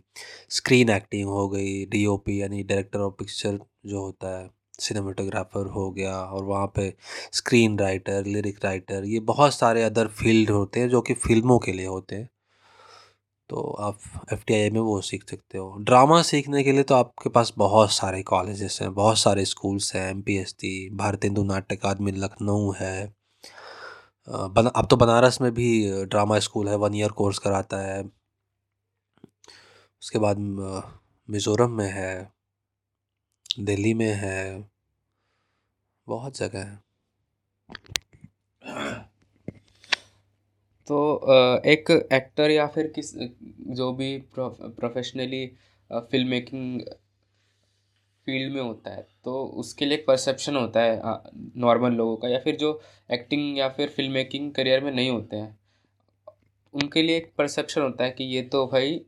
[0.50, 4.48] स्क्रीन एक्टिंग हो गई डीओपी यानी डायरेक्टर ऑफ़ पिक्चर जो होता है
[4.80, 6.92] सिनेमाटोग्राफर हो गया और वहाँ पे
[7.34, 11.72] स्क्रीन राइटर लिरिक राइटर ये बहुत सारे अदर फ़ील्ड होते हैं जो कि फ़िल्मों के
[11.72, 12.28] लिए होते हैं।
[13.50, 13.98] तो आप
[14.32, 14.42] एफ़
[14.72, 18.78] में वो सीख सकते हो। ड्रामा सीखने के लिए तो आपके पास बहुत सारे कॉलेजेस
[18.82, 23.06] हैं, बहुत सारे स्कूल्स हैं M P S T Bharat Hindu Natya Akademi, Lucknow है।
[24.28, 25.70] अब तो बनारस में भी
[26.04, 28.02] ड्रामा स्कूल है वन ईयर कोर्स कराता है।
[30.02, 30.38] उसके बाद
[31.28, 32.30] मिज़ोरम में है,
[33.60, 34.68] दिल्ली में है,
[36.06, 36.78] बहुत जगह है।
[40.90, 40.98] तो
[41.66, 45.46] एक एक्टर या फिर किस, जो भी प्रोफेशनली
[45.90, 46.80] फ़िल्म मेकिंग
[48.26, 51.00] फ़ील्ड में होता है तो उसके लिए एक परसेप्शन होता है
[51.58, 52.80] नॉर्मल लोगों का, या फिर जो
[53.10, 55.58] एक्टिंग या फिर फ़िल्म मेकिंग करियर में नहीं होते हैं,
[56.74, 59.00] उनके लिए एक परसेप्शन होता है कि ये तो भाई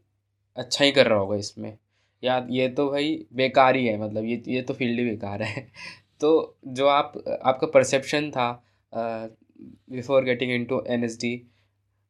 [0.57, 1.77] अच्छा ही कर रहा होगा इसमें,
[2.23, 5.67] या ये तो भाई बेकार ही है मतलब ये ये तो फ़ील्ड ही बेकार है।
[6.21, 7.13] तो जो आप,
[7.45, 8.51] आपका परसेप्शन था
[8.93, 11.37] बिफोर गेटिंग इनटू एनएसडी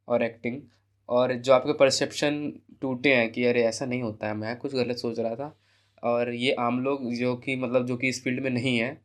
[0.08, 0.60] और एक्टिंग
[1.08, 4.96] और जो आपके परसेप्शन टूटे हैं कि अरे ऐसा नहीं होता है, मैं कुछ गलत
[4.96, 5.54] सोच रहा था,
[6.02, 8.96] और ये आम लोग जो कि मतलब जो कि इस फ़ील्ड में नहीं है,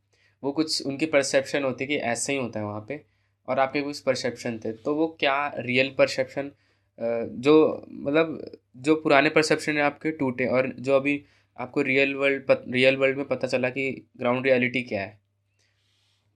[0.44, 3.02] वो कुछ उनकी परसेप्शन होती है कि ऐसा ही होता है वहाँ पे,
[3.48, 6.52] और आपके कुछ परसेप्शन थे तो वो क्या रियल परसेप्शन
[7.00, 8.40] जो मतलब
[8.78, 11.24] जो पुराने परसेप्शन है आपके टूटे, और जो अभी
[11.58, 15.20] आपको रियल वर्ल्ड रियल वर्ल्ड में पता चला कि ग्राउंड रियलिटी क्या है?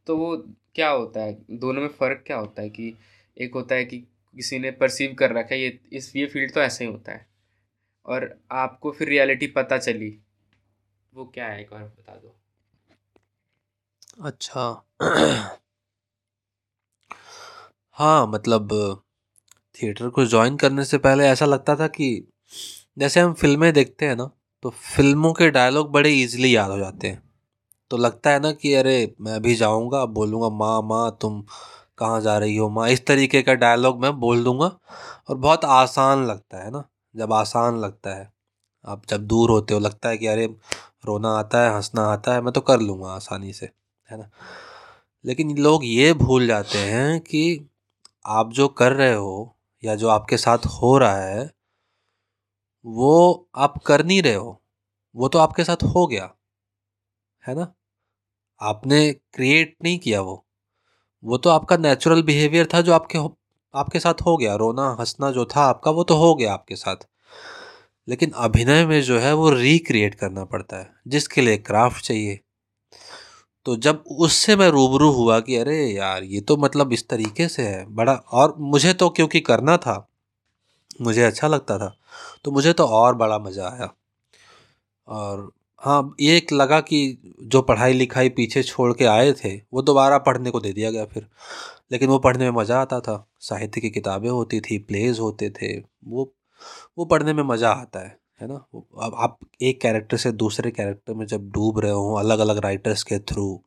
[0.08, 0.36] तो वो
[0.76, 1.38] क्या होता है?
[1.52, 2.94] दोनों में फ़र्क क्या होता है कि
[3.38, 4.04] एक होता है कि
[4.36, 7.28] किसी ने परसीव कर रखा है, ये, इस, ये फ़ील्ड तो ऐसे ही होता है।
[8.06, 10.20] और आपको फिर रियलिटी पता चली।
[11.14, 12.36] वो क्या है, एक बार बता दो।
[14.24, 14.84] अच्छा।
[17.98, 18.70] हाँ मतलब
[19.76, 22.28] थिएटर को ज्वाइन करने से पहले ऐसा लगता था कि,
[22.98, 24.32] जैसे हम फ़िल्में देखते हैं ना
[24.64, 27.24] तो फ़िल्मों के डायलॉग बड़े इजीली याद हो जाते हैं।
[27.92, 31.46] तो लगता है ना कि, अरे, मैं भी जाऊँगा, बोलूँगा, माँ माँ, तुम
[32.02, 32.90] कहाँ जा रही हो माँ?
[32.90, 34.68] इस तरीके का डायलॉग मैं बोल दूँगा
[35.30, 36.84] और बहुत आसान लगता है ना,
[37.16, 38.32] जब आसान लगता है।
[38.86, 40.46] आप जब दूर होते हो, लगता है कि अरे,
[41.06, 43.70] रोना आता है, हंसना आता है, मैं तो कर लूँगा आसानी से,
[44.10, 44.30] है ना?
[45.26, 47.70] लेकिन लोग ये भूल जाते हैं कि
[48.26, 51.52] आप जो कर रहे हो या जो आपके साथ हो रहा है,
[52.86, 54.62] वो आप कर नहीं रहे हो,
[55.16, 56.30] वो तो आपके साथ हो गया,
[57.48, 57.74] है ना?
[58.62, 60.46] आपने क्रिएट नहीं किया वो।
[61.24, 63.20] वो तो आपका नेचुरल बिहेवियर था जो आपके
[63.74, 67.08] आपके साथ हो गया। रोना, हंसना जो था आपका, वो तो हो गया आपके साथ।
[68.08, 72.40] लेकिन अभिनय में जो है वो रिक्रिएट करना पड़ता है, जिसके लिए क्राफ्ट चाहिए।
[73.66, 77.64] तो जब उससे मैं रूबरू हुआ कि अरे यार, ये तो मतलब इस तरीके से
[77.64, 80.08] है, बड़ा और मुझे तो क्योंकि करना था,
[81.02, 81.96] मुझे अच्छा लगता था
[82.46, 83.94] तो मुझे तो और बड़ा मज़ा आया।
[85.08, 85.52] और
[85.82, 86.98] हाँ ये एक लगा कि
[87.42, 91.06] जो पढ़ाई लिखाई पीछे छोड़ के आए थे, वो दोबारा पढ़ने को दे दिया गया
[91.06, 91.28] फिर।
[91.92, 95.78] लेकिन वो पढ़ने में मज़ा आता था। साहित्य की किताबें होती थी प्लेज होते थे,
[96.06, 96.34] वो
[96.98, 98.56] वो पढ़ने में मज़ा आता है है ना?
[99.04, 103.04] अब आप एक कैरेक्टर से दूसरे कैरेक्टर में जब डूब रहे हो अलग अलग राइटर्स
[103.04, 103.64] के थ्रू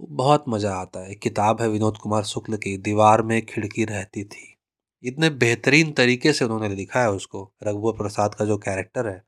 [0.00, 4.56] बहुत मज़ा आता है। किताब है विनोद कुमार शुक्ल की, दीवार में खिड़की रहती थी।
[5.04, 9.27] इतने बेहतरीन तरीके से उन्होंने लिखा है उसको, रघुवर प्रसाद का जो कैरेक्टर है।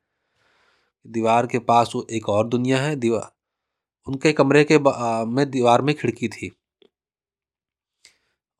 [1.06, 3.30] दीवार के पास वो एक और दुनिया है दीवार
[4.06, 4.78] उनके कमरे के
[5.26, 6.50] में दीवार में खिड़की थी।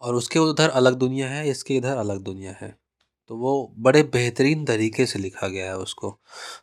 [0.03, 2.76] और उसके उधर अलग दुनिया है, इसके इधर अलग दुनिया है।
[3.30, 6.11] तो वो बड़े बेहतरीन तरीके से लिखा गया है उसको।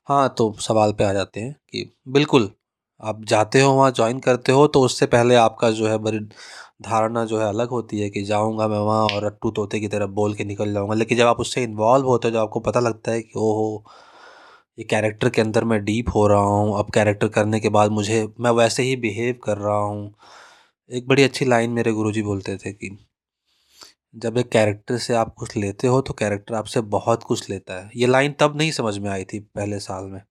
[0.08, 2.50] हाँ तो सवाल पे आ जाते हैं कि बिल्कुल,
[3.02, 6.20] आप जाते हो वहाँ, ज्वाइन करते हो तो उससे पहले आपका जो है बड़ी
[6.84, 10.10] धारणा जो है अलग होती है कि जाऊँगा मैं वहाँ और रट्टू तोते की तरफ़
[10.12, 13.12] बोल के निकल जाऊँगा। लेकिन जब आप उससे इन्वॉल्व होते हो, जब आपको पता लगता
[13.12, 13.86] है कि ओहो
[14.78, 18.28] ये कैरेक्टर के अंदर मैं डीप हो रहा हूँ। अब कैरेक्टर करने के बाद मुझे,
[18.40, 20.14] मैं वैसे ही बिहेव कर रहा हूँ।
[20.92, 22.98] एक बड़ी अच्छी लाइन मेरे गुरुजी बोलते थे कि,
[24.16, 27.90] जब एक कैरेक्टर से आप कुछ लेते हो तो कैरेक्टर आपसे बहुत कुछ लेता है।
[27.96, 30.22] ये लाइन तब नहीं समझ में आई थी पहले साल में।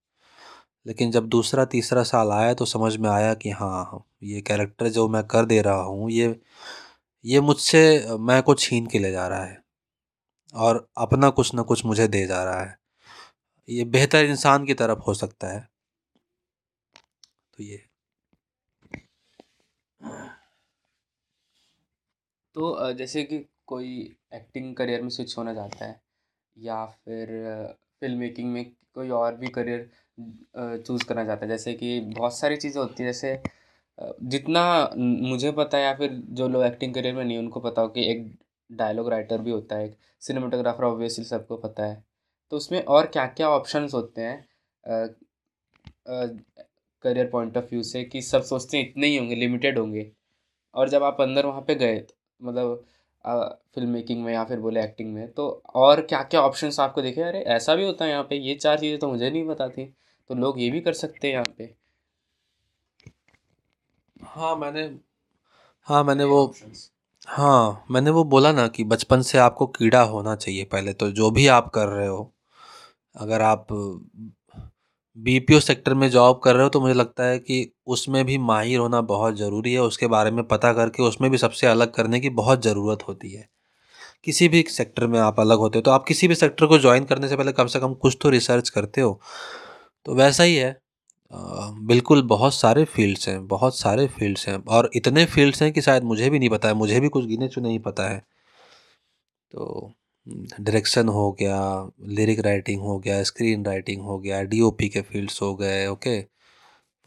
[0.85, 5.07] लेकिन जब दूसरा, तीसरा साल आया तो समझ में आया कि हाँ ये कैरेक्टर जो
[5.09, 6.35] मैं कर दे रहा हूँ, ये
[7.25, 9.59] ये मुझसे, मैं को छीन के ले जा रहा है।
[10.55, 12.76] और अपना कुछ ना कुछ मुझे दे जा रहा है।
[13.69, 15.67] ये बेहतर इंसान की तरफ़ हो सकता है।
[17.53, 17.77] तो ये।
[22.55, 23.37] तो जैसे कि
[23.67, 23.89] कोई
[24.33, 25.99] एक्टिंग करियर में स्विच होना चाहता है,
[26.57, 27.27] या फिर
[28.01, 28.65] फ़िल्म मेकिंग में
[28.95, 29.89] कोई और भी करियर
[30.77, 33.41] चूज़ करना चाहता है, जैसे कि बहुत सारी चीज़ें होती हैं, जैसे
[34.25, 34.63] जितना
[34.97, 38.11] मुझे पता है, या फिर जो लोग एक्टिंग करियर में नहीं, उनको पता हो कि
[38.11, 38.27] एक
[38.69, 42.03] डायलॉग राइटर भी होता है, एक सिनेमाटोग्राफर, ऑब्वियसली सबको पता है।
[42.51, 44.45] तो उसमें और क्या क्या ऑप्शंस होते हैं?
[47.03, 50.11] करियर पॉइंट ऑफ़ व्यू से कि सब सोचते हैं इतने ही होंगे लिमिटेड होंगे।
[50.75, 52.03] और जब आप अंदर वहाँ पे गए
[52.41, 52.85] मतलब
[53.75, 57.21] फ़िल्म मेकिंग में या फिर बोले एक्टिंग में तो और क्या क्या ऑप्शंस आपको देखे?
[57.23, 59.85] अरे ऐसा भी होता है यहाँ पे ये चार चीज़ें तो मुझे नहीं पता थी
[60.29, 61.73] तो लोग ये भी कर सकते हैं यहाँ पे।
[64.25, 64.83] हाँ मैंने
[65.87, 66.45] हाँ मैंने वो
[67.27, 71.29] हाँ मैंने वो बोला ना कि बचपन से आपको कीड़ा होना चाहिए पहले तो जो
[71.31, 72.33] भी आप कर रहे हो।
[73.17, 73.67] अगर आप
[75.17, 78.79] बीपीओ सेक्टर में जॉब कर रहे हो तो मुझे लगता है कि उसमें भी माहिर
[78.79, 82.29] होना बहुत ज़रूरी है। उसके बारे में पता करके उसमें भी सबसे अलग करने की
[82.31, 83.47] बहुत ज़रूरत होती है।
[84.25, 87.03] किसी भी सेक्टर में आप अलग होते हो तो आप किसी भी सेक्टर को ज्वाइन
[87.05, 89.19] करने से पहले कम से कम कुछ तो रिसर्च करते हो।
[90.05, 90.75] तो वैसा ही है।
[91.31, 96.03] बिल्कुल बहुत सारे फील्ड्स हैं, बहुत सारे फील्ड्स हैं। और इतने फील्ड्स हैं कि शायद
[96.03, 98.19] मुझे भी नहीं पता है, मुझे भी कुछ गिने चुने ही पता है।
[99.53, 99.91] तो
[100.27, 101.57] डायरेक्शन हो गया,
[102.01, 106.21] लिरिक राइटिंग हो गया, स्क्रीन राइटिंग हो गया डीओपी के फील्ड्स हो गए, ओके?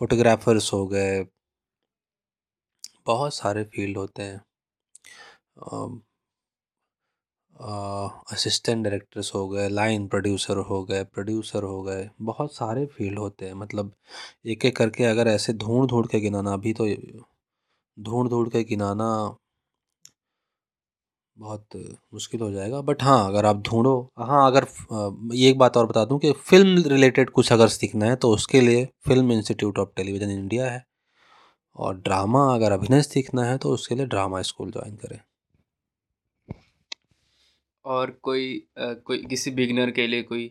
[0.01, 1.25] फोटोग्राफर्स हो गए।
[3.07, 4.41] बहुत सारे फ़ील्ड होते हैं।
[8.33, 13.47] असिस्टेंट डायरेक्टर्स हो गए, लाइन प्रोड्यूसर हो गए, प्रोड्यूसर हो गए, बहुत सारे फ़ील्ड होते
[13.47, 13.93] हैं। मतलब
[14.47, 16.87] एक एक करके अगर ऐसे ढूंढ ढूंढ के गिनाना, अभी तो
[17.99, 19.07] ढूंढ ढूंढ के गिनाना
[21.41, 21.77] बहुत
[22.15, 24.67] मुश्किल हो जाएगा। बट हाँ अगर आप ढूंढो हाँ अगर
[25.35, 28.61] ये एक बात और बता दूँ कि फ़िल्म रिलेटेड कुछ अगर सीखना है तो उसके
[28.61, 30.85] लिए film institute of television India है।
[31.77, 35.19] और ड्रामा अगर अभिनय सीखना है तो उसके लिए ड्रामा स्कूल ज्वाइन करें।
[37.85, 40.47] और कोई आ, कोई किसी बिगनर के लिए कोई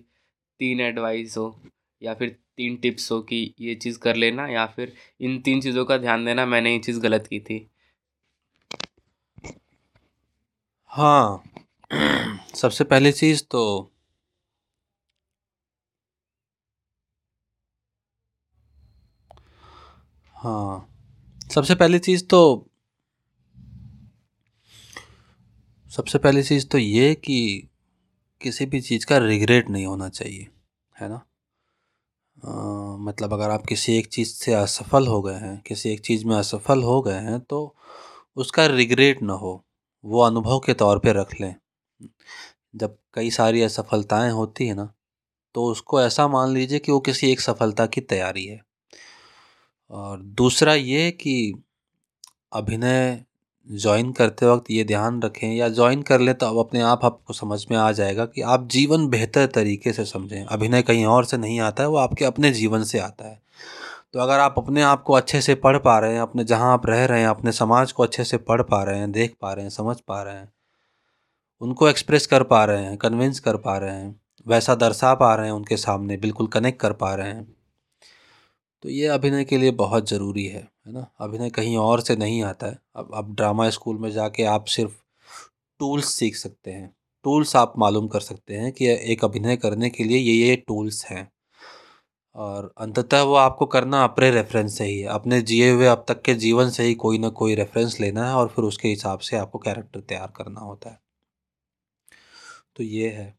[0.60, 1.56] तीन एडवाइस हो
[2.02, 5.86] या फिर तीन टिप्स हो कि ये चीज़ कर लेना या फिर इन तीन चीज़ों
[5.86, 7.60] का ध्यान देना मैंने ये चीज़ गलत की थी।
[10.92, 11.44] हाँ।
[12.56, 13.92] सबसे पहली चीज़ तो
[20.36, 20.88] हाँ।
[21.54, 22.40] सबसे पहली चीज़ तो
[25.92, 27.70] सबसे पहली चीज़ तो ये कि
[28.42, 30.48] किसी भी चीज़ का रिग्रेट नहीं होना चाहिए
[30.96, 31.26] है ना?
[32.38, 32.52] आ,
[32.98, 36.36] मतलब अगर आप किसी एक चीज़ से असफल हो गए हैं किसी एक चीज़ में
[36.36, 37.76] असफल हो गए हैं तो
[38.38, 39.64] उसका रिग्रेट ना हो।
[40.04, 41.56] वो अनुभव के तौर पे रख लें।
[42.76, 44.92] जब कई सारी असफलताएँ होती है ना
[45.56, 48.60] तो उसको ऐसा मान लीजिए कि वो किसी एक सफलता की तैयारी है।
[49.92, 51.54] और दूसरा ये कि
[52.54, 53.24] अभिनय
[53.68, 57.34] ज्वाइन करते वक्त ये ध्यान रखें या ज्वाइन कर लें तो अब अपने आप आपको
[57.34, 61.38] समझ में आ जाएगा कि आप जीवन बेहतर तरीके से समझें। अभिनय कहीं और से
[61.38, 63.42] नहीं आता है, वो आपके अपने जीवन से आता है।
[64.14, 66.86] तो अगर आप अपने आप को अच्छे से पढ़ पा रहे हैं, अपने जहाँ आप
[66.86, 69.64] रह रहे हैं, अपने समाज को अच्छे से पढ़ पा रहे हैं, देख पा रहे
[69.64, 70.52] हैं, समझ पा रहे हैं,
[71.62, 75.46] उनको एक्सप्रेस कर पा रहे हैं, कन्विंस कर पा रहे हैं, वैसा दर्शा पा रहे
[75.46, 77.48] हैं, उनके सामने बिल्कुल कनेक्ट कर पा रहे हैं
[78.84, 81.06] तो ये अभिनय के लिए बहुत ज़रूरी है है ना?
[81.22, 84.94] अभिनय कहीं और से नहीं आता है। अब अब ड्रामा स्कूल में जाके आप सिर्फ़
[85.80, 86.94] टूल्स सीख सकते हैं,
[87.26, 91.06] टूल्स आप मालूम कर सकते हैं कि एक अभिनय करने के लिए ये ये टूल्स
[91.06, 91.28] हैं।
[92.40, 96.22] और अंततः वो आपको करना अपने रेफरेंस से ही है। अपने जिए हुए अब तक
[96.22, 99.38] के जीवन से ही कोई ना कोई रेफरेंस लेना है और फिर उसके हिसाब से
[99.38, 101.00] आपको कैरेक्टर तैयार करना होता है।
[102.76, 103.34] तो ये है।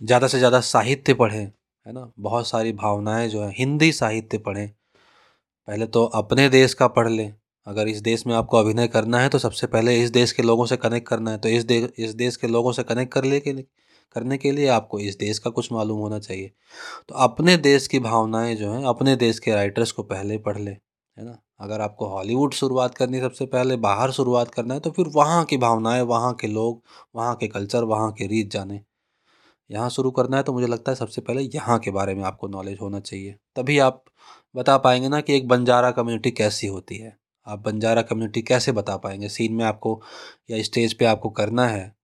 [0.00, 1.44] ज़्यादा से ज़्यादा साहित्य पढ़ें,
[1.86, 2.10] है ना?
[2.20, 4.68] बहुत सारी भावनाएँ जो हैं, हिंदी साहित्य पढ़ें।
[5.68, 7.32] पहले तो अपने देश का पढ़ लें।
[7.66, 10.66] अगर इस देश में आपको अभिनय करना है तो सबसे पहले इस देश के लोगों
[10.66, 13.40] से कनेक्ट करना है। तो इस देश इस देश के लोगों से कनेक्ट कर ले
[13.40, 13.52] के
[14.14, 16.52] करने के लिए आपको इस देश का कुछ मालूम होना चाहिए।
[17.08, 20.76] तो अपने देश की भावनाएँ जो हैं, अपने देश के राइटर्स को पहले पढ़ लें,
[21.16, 21.38] है ना?
[21.60, 25.56] अगर आपको हॉलीवुड शुरुआत करनी सबसे पहले, बाहर शुरुआत करना है तो फिर वहाँ की
[25.56, 26.82] भावनाएँ, वहाँ के लोग,
[27.16, 28.80] वहाँ के कल्चर वहाँ के रीत जाने।
[29.70, 32.48] यहाँ शुरू करना है तो मुझे लगता है सबसे पहले यहाँ के बारे में आपको
[32.48, 34.04] नॉलेज होना चाहिए। तभी आप
[34.56, 38.96] बता पाएँगे ना कि एक बंजारा कम्युनिटी कैसी होती है। आप बंजारा कम्युनिटी कैसे बता
[38.96, 39.28] पाएँगे?
[39.28, 40.00] सीन में आपको
[40.50, 41.95] या स्टेज पे आपको करना है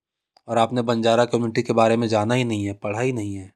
[0.47, 3.53] और आपने बंजारा कम्युनिटी के बारे में जाना ही नहीं है, पढ़ा ही नहीं है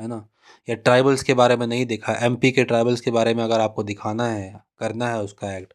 [0.00, 0.26] है ना?
[0.68, 3.82] या ट्राइबल्स के बारे में नहीं दिखा एमपी के ट्राइबल्स के बारे में अगर आपको
[3.82, 5.74] दिखाना है, करना है उसका एक्ट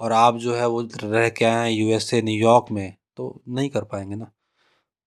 [0.00, 3.84] और आप जो है वो रह के आए हैं यूएसए न्यूयॉर्क में तो नहीं कर
[3.84, 4.32] पाएँगे ना।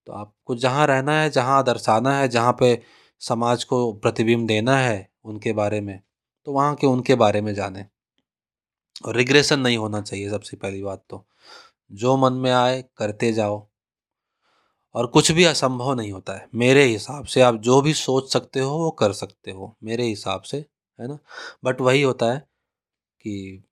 [0.08, 2.82] तो आपको जहाँ रहना है, जहाँ दर्शाना है, जहाँ पे
[3.20, 6.00] समाज को प्रतिबिंब देना है उनके बारे में
[6.46, 7.86] तो वहाँ के उनके बारे में जाने।
[9.06, 11.26] और रिग्रेशन नहीं होना चाहिए सबसे पहली बात तो।
[11.92, 13.68] जो मन में आए, करते जाओ।
[14.96, 18.60] और कुछ भी असंभव नहीं होता है। मेरे हिसाब से आप जो भी सोच सकते
[18.60, 20.58] हो, वो कर सकते हो, मेरे हिसाब से,
[21.00, 21.18] है ना?
[21.66, 22.40] बट वही होता है
[23.22, 23.64] कि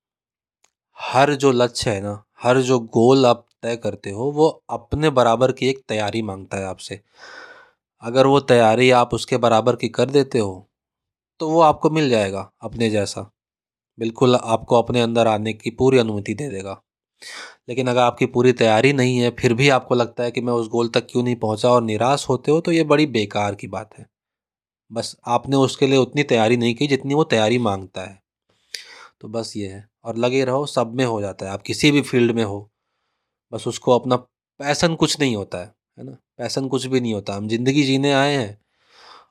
[0.98, 5.52] हर जो लक्ष्य है ना, हर जो गोल आप तय करते हो, वो अपने बराबर
[5.52, 7.00] की एक तैयारी माँगता है आपसे।
[8.04, 10.68] अगर वो तैयारी आप उसके बराबर की कर देते हो
[11.40, 13.32] तो वो आपको मिल जाएगा अपने जैसा।
[13.98, 16.83] बिल्कुल आपको अपने अंदर आने की पूरी अनुमति दे देगा।
[17.70, 20.68] लेकिन अगर आपकी पूरी तैयारी नहीं है, फिर भी आपको लगता है कि मैं उस
[20.70, 23.98] गोल तक क्यों नहीं पहुँचा और निराश होते हो तो ये बड़ी बेकार की बात
[24.00, 24.06] है।
[24.92, 28.22] बस आपने उसके लिए उतनी तैयारी नहीं की जितनी वो तैयारी माँगता है।
[29.22, 32.02] तो बस ये है, और लगे रहो, सब में हो जाता है, आप किसी भी
[32.02, 32.70] फ़ील्ड में हो,
[33.54, 34.16] बस उसको अपना
[34.60, 36.12] पैसन कुछ नहीं होता है है ना?
[36.38, 38.58] पैसन कुछ भी नहीं होता, हम ज़िंदगी जीने आए हैं,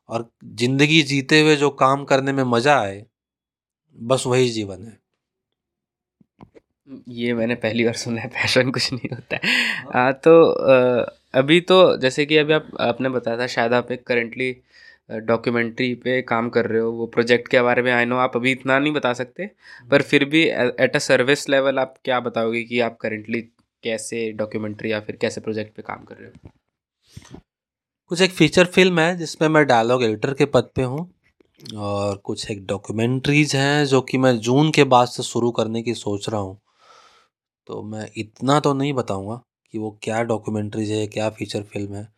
[0.09, 3.05] और ज़िंदगी जीते हुए जो काम करने में मज़ा आए,
[3.99, 4.99] बस वही जीवन है।
[7.09, 9.41] ये मैंने पहली बार सुना है पैशन कुछ नहीं होता है।
[9.85, 11.05] हाँ। आ, तो आ,
[11.35, 14.57] अभी तो जैसे कि अभी आप आपने बताया था शायद आप एक करेंटली
[15.11, 18.53] डॉक्यूमेंट्री पे काम कर रहे हो वो प्रोजेक्ट के बारे में आई नो आप अभी
[18.53, 19.47] इतना नहीं बता सकते
[19.91, 23.41] पर फिर भी एट अ सर्विस लेवल आप क्या बताओगे कि आप करेंटली
[23.83, 26.51] कैसे डॉक्यूमेंट्री या फिर कैसे प्रोजेक्ट पे काम कर रहे हो?
[28.11, 31.11] कुछ एक फीचर फ़िल्म है जिसमें मैं डायलॉग एडिटर के पद पे हूँ
[31.77, 35.95] और कुछ एक डॉक्यूमेंट्रीज हैं जो कि मैं जून के बाद से शुरू करने की
[35.95, 36.59] सोच रहा हूँ।
[37.69, 39.41] तो मैं इतना तो नहीं बताऊँगा
[39.75, 42.09] कि वो क्या डॉक्यूमेंट्रीज है क्या फ़ीचर फ़िल्म है।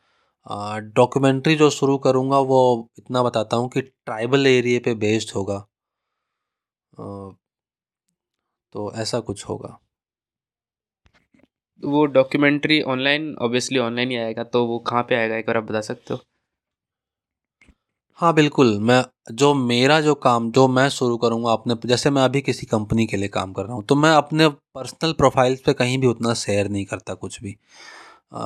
[0.95, 2.61] डॉक्यूमेंट्री जो शुरू करूँगा वो
[2.99, 5.65] इतना बताता हूँ कि ट्राइबल एरिए पे बेस्ड होगा।
[8.75, 9.79] तो ऐसा कुछ होगा।
[11.83, 15.65] वो डॉक्यूमेंट्री ऑनलाइन ऑब्वियसली ऑनलाइन ही आएगा तो वो कहाँ पे आएगा एक बार आप
[15.65, 16.21] बता सकते हो?
[18.19, 22.41] हाँ बिल्कुल। मैं जो मेरा जो काम, जो मैं शुरू करूँगा अपने, जैसे मैं अभी
[22.43, 25.99] किसी कंपनी के लिए काम कर रहा हूँ तो मैं अपने पर्सनल प्रोफाइल्स पे कहीं
[25.99, 27.57] भी उतना शेयर नहीं करता कुछ भी।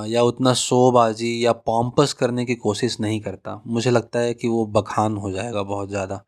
[0.07, 4.65] या उतना शोबाजी या पॉम्पस करने की कोशिश नहीं करता। मुझे लगता है कि वो
[4.73, 6.23] बखान हो जाएगा बहुत ज़्यादा।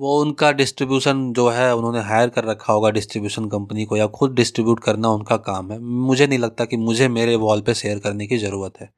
[0.00, 4.34] वो उनका डिस्ट्रीब्यूशन जो है, उन्होंने हायर कर रखा होगा डिस्ट्रीब्यूशन कंपनी को या खुद
[4.34, 8.26] डिस्ट्रीब्यूट करना उनका काम है। मुझे नहीं लगता कि मुझे मेरे वॉल पे शेयर करने
[8.26, 8.90] की ज़रूरत है।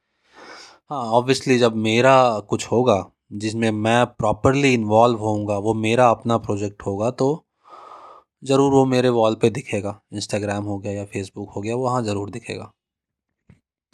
[0.91, 6.83] हाँ ऑब्वियसली जब मेरा कुछ होगा जिसमें मैं प्रॉपरली इन्वॉल्व होऊँगा वो मेरा अपना प्रोजेक्ट
[6.87, 7.28] होगा तो
[8.43, 12.30] ज़रूर वो मेरे वॉल पे दिखेगा। इंस्टाग्राम हो गया या फेसबुक हो गया वहाँ ज़रूर
[12.30, 12.70] दिखेगा।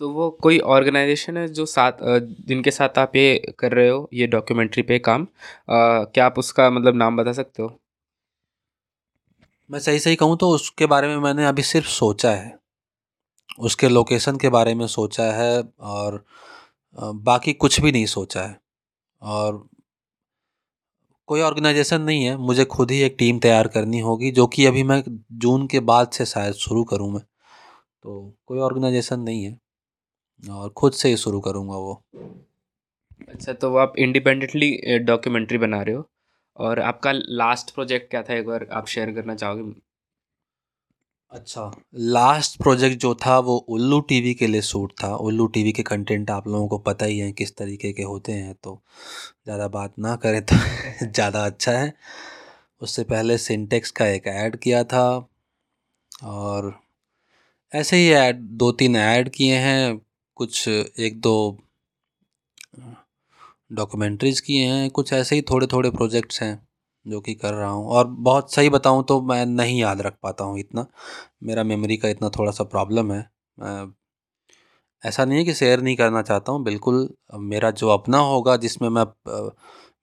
[0.01, 1.93] तो वो कोई ऑर्गेनाइजेशन है जो साथ
[2.49, 5.23] जिनके साथ आप ये कर रहे हो ये डॉक्यूमेंट्री पे काम?
[5.23, 7.79] आ, क्या आप उसका मतलब नाम बता सकते हो?
[9.71, 12.57] मैं सही सही कहूँ तो उसके बारे में मैंने अभी सिर्फ़ सोचा है।
[13.61, 16.25] उसके लोकेशन के बारे में सोचा है और
[16.99, 18.59] बाकी कुछ भी नहीं सोचा है।
[19.23, 19.67] और
[21.29, 24.83] कोई ऑर्गेनाइजेशन नहीं है। मुझे खुद ही एक टीम तैयार करनी होगी, जो कि अभी
[24.83, 25.03] मैं
[25.33, 27.23] जून के बाद से शायद शुरू करूँ मैं।
[28.03, 29.59] तो कोई ऑर्गेनाइजेशन नहीं है
[30.51, 32.03] और खुद से ही शुरू करूँगा वो।
[33.29, 36.09] अच्छा तो आप इंडिपेंडेंटली डॉक्यूमेंट्री बना रहे हो।
[36.57, 38.35] और आपका लास्ट प्रोजेक्ट क्या था?
[38.35, 39.88] एक बार आप शेयर करना चाहोगे?
[41.33, 45.83] अच्छा लास्ट प्रोजेक्ट जो था वो उल्लू टीवी के लिए शूट था। उल्लू टीवी के
[45.83, 48.81] कंटेंट आप लोगों को पता ही है किस तरीके के होते हैं तो
[49.45, 50.57] ज़्यादा बात ना करें तो
[51.07, 51.93] ज़्यादा अच्छा है।
[52.81, 55.07] उससे पहले सिंटेक्स का एक ऐड किया था
[56.25, 56.73] और
[57.73, 60.01] ऐसे ही ऐड दो तीन ऐड किए हैं,
[60.37, 61.35] कुछ एक दो
[63.73, 66.68] डॉक्यूमेंट्रीज़ किए हैं, कुछ ऐसे ही थोड़े थोड़े प्रोजेक्ट्स हैं।
[67.09, 70.45] जो कि कर रहा हूँ। और बहुत सही बताऊँ तो मैं नहीं याद रख पाता
[70.45, 70.87] हूँ इतना।
[71.45, 73.21] मेरा मेमोरी का इतना थोड़ा सा प्रॉब्लम है
[75.03, 78.89] ऐसा नहीं है कि शेयर नहीं करना चाहता हूँ। बिल्कुल मेरा जो अपना होगा जिसमें
[78.91, 79.05] मैं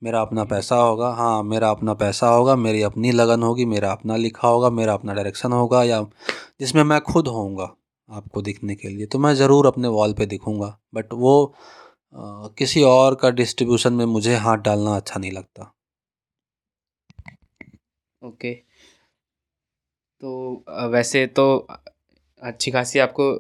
[0.04, 4.16] मेरा अपना पैसा होगा हाँ मेरा अपना पैसा होगा मेरी अपनी लगन होगी मेरा अपना
[4.18, 6.02] लिखा होगा मेरा अपना डायरेक्शन होगा या
[6.60, 7.70] जिसमें मैं खुद होऊँगा
[8.10, 11.36] आपको दिखने के लिए तो मैं ज़रूर अपने वॉल पे दिखूँगा। बट वो
[12.16, 15.72] आ, किसी और का डिस्ट्रीब्यूशन में मुझे हाथ डालना अच्छा नहीं लगता।
[18.26, 18.54] ओके।
[20.24, 21.46] तो वैसे तो
[22.42, 23.32] अच्छी खासी आपको,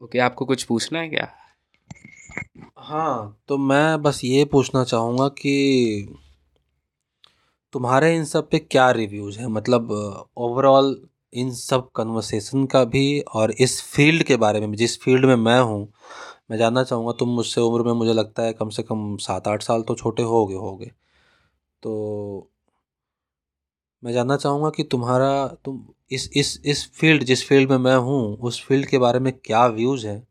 [0.00, 1.28] ओके, आपको कुछ पूछना है क्या?
[2.78, 5.52] हाँ तो मैं बस ये पूछना चाहूँगा कि
[7.74, 9.46] तुम्हारे इन सब पे क्या रिव्यूज़ हैं?
[9.46, 9.90] मतलब
[10.38, 10.96] ओवरऑल
[11.32, 15.60] इन सब कन्वर्सेशन का भी और इस फ़ील्ड के बारे में जिस फ़ील्ड में मैं
[15.60, 15.88] हूँ,
[16.50, 19.62] मैं जानना चाहूँगा तुम मुझसे उम्र में मुझे लगता है कम से कम सात आठ
[19.62, 20.86] साल तो छोटे हो गए होगे।
[21.82, 22.50] तो
[24.02, 25.82] मैं जानना चाहूँगा कि तुम्हारा, तुम
[26.12, 29.66] इस इस इस फ़ील्ड जिस फ़ील्ड में मैं हूँ, उस फ़ील्ड के बारे में क्या
[29.66, 30.22] व्यूज़ हैं?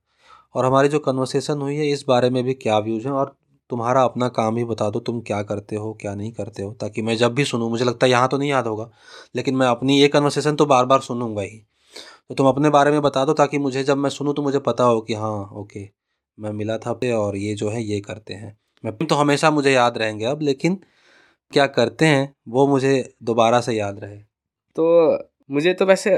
[0.55, 3.13] और हमारी जो कन्वर्सेशन हुई है, इस बारे में भी क्या व्यूज़ हैं?
[3.13, 3.36] और
[3.69, 6.74] तुम्हारा अपना काम ही बता दो, तुम क्या करते हो, क्या नहीं करते हो?
[6.74, 8.89] ताकि मैं जब भी सुनूँ, मुझे लगता है यहाँ तो नहीं याद होगा,
[9.36, 11.57] लेकिन मैं अपनी ये कन्वर्सेशन तो बार बार सुनूँगा ही।
[12.30, 14.84] तो तुम अपने बारे में बता दो, ताकि मुझे, जब मैं सुनूँ तो मुझे पता
[14.84, 15.88] हो कि हाँ ओके
[16.38, 19.97] मैं मिला था, और ये जो है, ये करते हैं। मैं तो हमेशा मुझे याद
[19.97, 20.80] रहेंगे अब, लेकिन
[21.54, 22.93] क्या करते हैं वो मुझे
[23.24, 24.18] दोबारा से याद रहे।
[24.76, 24.86] तो
[25.49, 26.18] मुझे तो वैसे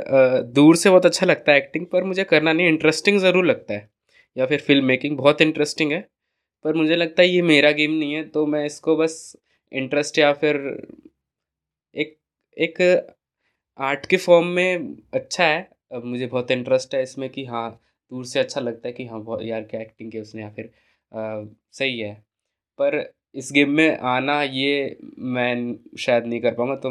[0.53, 3.89] दूर से बहुत अच्छा लगता है एक्टिंग पर मुझे करना नहीं इंटरेस्टिंग ज़रूर लगता है।
[4.37, 5.99] या फिर फ़िल्म मेकिंग बहुत इंटरेस्टिंग है
[6.65, 9.15] पर मुझे लगता है ये मेरा गेम नहीं है तो मैं इसको बस
[9.71, 10.57] इंटरेस्ट या फिर
[11.95, 12.17] एक
[12.57, 12.81] एक
[13.79, 17.69] आर्ट के फॉर्म में अच्छा है। अब मुझे बहुत इंटरेस्ट है इसमें कि हाँ
[18.11, 20.71] दूर से अच्छा लगता है कि हाँ यार क्या एक्टिंग की उसने या फिर
[21.11, 22.13] आ, सही है।
[22.79, 22.97] पर
[23.35, 26.89] इस गेम में आना ये मैं शायद नहीं कर पाऊँगा तो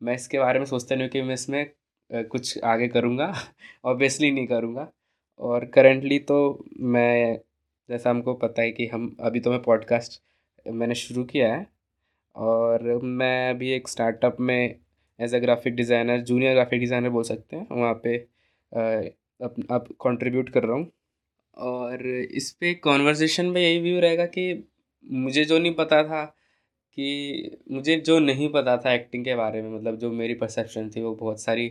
[0.00, 1.66] मैं इसके बारे में सोचता नहीं हूँ कि मैं इसमें
[2.10, 3.32] कुछ आगे करूँगा
[3.84, 4.88] ऑब्वियसली नहीं करूँगा।
[5.40, 7.38] और करेंटली तो मैं,
[7.88, 10.20] जैसा हमको पता है कि हम, अभी तो मैं पॉडकास्ट
[10.66, 11.66] मैंने शुरू किया है,
[12.36, 14.74] और मैं अभी एक स्टार्टअप में
[15.18, 18.16] as a graphic designer junior graphic designer बोल सकते हैं, वहाँ पे
[19.40, 20.90] अब अब कंट्रीब्यूट कर रहा हूँ।
[21.56, 24.52] और इस पर कॉन्वर्जेसन में यही व्यू रहेगा कि
[25.04, 26.24] मुझे जो नहीं पता था
[26.98, 31.02] कि, मुझे जो नहीं पता था एक्टिंग के बारे में मतलब जो मेरी परसेप्शन थी,
[31.02, 31.68] वो बहुत सारी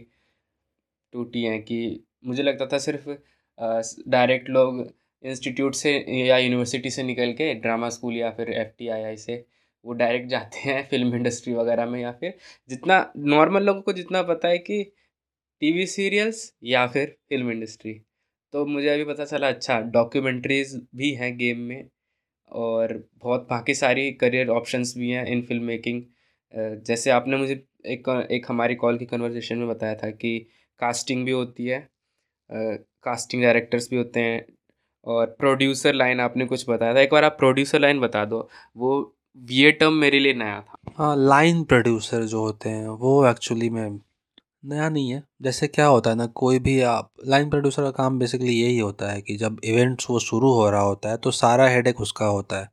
[1.14, 1.78] टूटी हैं कि
[2.26, 3.10] मुझे लगता था सिर्फ़
[4.10, 4.80] डायरेक्ट लोग
[5.24, 9.18] इंस्टीट्यूट से या यूनिवर्सिटी से निकल के ड्रामा स्कूल या फिर एफ़ टी आई आई
[9.18, 9.44] से
[9.86, 12.34] वो डायरेक्ट जाते हैं फ़िल्म इंडस्ट्री वगैरह में या फिर
[12.70, 14.84] जितना नॉर्मल लोगों को जितना पता है कि
[15.62, 17.94] टीवी सीरियल्स या फिर फ़िल्म इंडस्ट्री
[18.54, 21.90] तो मुझे अभी पता चला अच्छा डॉक्यूमेंट्रीज भी हैं गेम में।
[22.52, 26.02] और बहुत बाकी सारी करियर ऑप्शंस भी हैं इन फ़िल्म मेकिंग
[26.86, 27.54] जैसे आपने मुझे
[27.86, 30.38] एक एक हमारी कॉल की कन्वर्जेशन में बताया था कि
[30.80, 31.88] कास्टिंग भी होती है
[32.50, 34.46] कास्टिंग डायरेक्टर्स भी होते हैं
[35.06, 39.16] और प्रोड्यूसर लाइन आपने कुछ बताया था। एक बार आप प्रोड्यूसर लाइन बता दो, वो
[39.50, 44.00] ये टर्म मेरे लिए नया था। हाँ लाइन प्रोड्यूसर जो होते हैं, वो एक्चुअली में
[44.66, 48.20] नया नहीं है। जैसे क्या होता है ना, कोई भी आप लाइन प्रोड्यूसर का काम
[48.20, 51.68] बेसिकली यही होता है कि जब इवेंट्स वो शुरू हो रहा होता है तो सारा
[51.68, 52.70] हेडेक उसका होता है।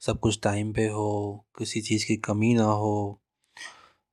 [0.00, 3.20] सब कुछ टाइम पे हो, किसी चीज़ की कमी ना हो,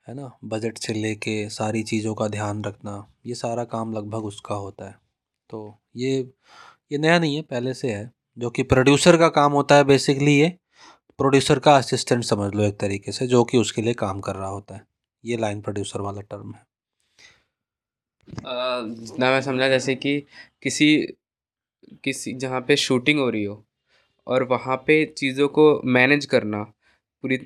[0.07, 0.31] है ना?
[0.43, 4.95] बजट से लेके सारी चीज़ों का ध्यान रखना, ये सारा काम लगभग उसका होता है।
[5.49, 6.17] तो ये
[6.91, 10.39] ये नया नहीं है, पहले से है। जो कि प्रोड्यूसर का काम होता है बेसिकली
[10.39, 10.49] ये
[11.17, 14.49] प्रोड्यूसर का असिस्टेंट समझ लो एक तरीके से, जो कि उसके लिए काम कर रहा
[14.49, 14.85] होता है।
[15.25, 16.72] ये लाइन प्रोड्यूसर वाला टर्म है।
[18.29, 20.23] जितना मैं समझा जैसे कि
[20.61, 21.15] किसी
[22.03, 23.65] किसी जहाँ पे शूटिंग हो रही हो
[24.27, 26.63] और वहाँ पे चीज़ों को मैनेज करना
[27.23, 27.37] पूरी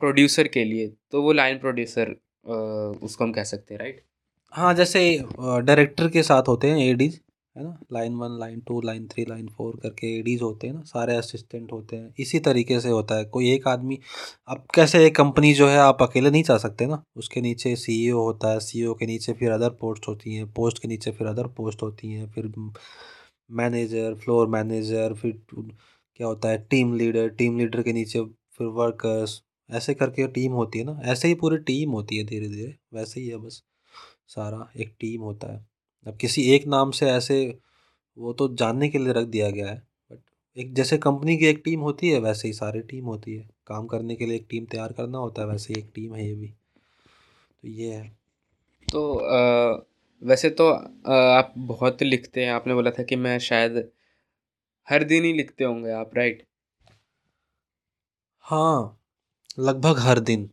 [0.00, 2.14] प्रोड्यूसर के लिए तो वो लाइन प्रोड्यूसर
[3.02, 4.02] उसको हम कह सकते हैं, राइट?
[4.52, 7.20] हाँ जैसे डायरेक्टर के साथ होते हैं एडीज
[7.60, 7.76] है ना?
[7.92, 11.72] Line one line two line three line four करके एडीज होते हैं ना, सारे असिस्टेंट
[11.72, 13.98] होते हैं। इसी तरीके से होता है। कोई एक आदमी,
[14.48, 17.02] अब कैसे एक कंपनी जो है, आप अकेले नहीं जा सकते ना?
[17.16, 20.88] उसके नीचे सीईओ होता है सीईओ के नीचे फिर अदर पोस्ट होती हैं पोस्ट के
[20.88, 22.52] नीचे फिर अदर पोस्ट होती हैं, फिर
[23.50, 28.20] मैनेजर फ्लोर मैनेजर फिर क्या होता है टीम लीडर टीम लीडर के नीचे
[28.58, 29.40] फिर वर्कर्स
[29.70, 31.00] ऐसे करके टीम होती है ना?
[31.04, 33.62] ऐसे ही पूरी टीम होती है धीरे धीरे वैसे ही है बस,
[34.28, 35.69] सारा एक टीम होता है।
[36.06, 37.58] अब किसी एक नाम से ऐसे
[38.18, 39.82] वो तो जानने के लिए रख दिया गया है
[40.12, 40.20] बट
[40.56, 43.86] एक जैसे कंपनी की एक टीम होती है वैसे ही सारी टीम होती है। काम
[43.86, 46.34] करने के लिए एक टीम तैयार करना होता है वैसे ही एक टीम है ये
[46.34, 46.48] भी।
[47.62, 48.16] तो ये है।
[48.92, 49.82] तो आ,
[50.22, 50.68] वैसे तो
[51.06, 53.90] आ, आप बहुत लिखते हैं आपने बोला था कि मैं शायद
[54.88, 56.46] हर दिन ही लिखते होंगे आप राइट
[58.40, 59.00] हाँ
[59.58, 60.50] लगभग हर दिन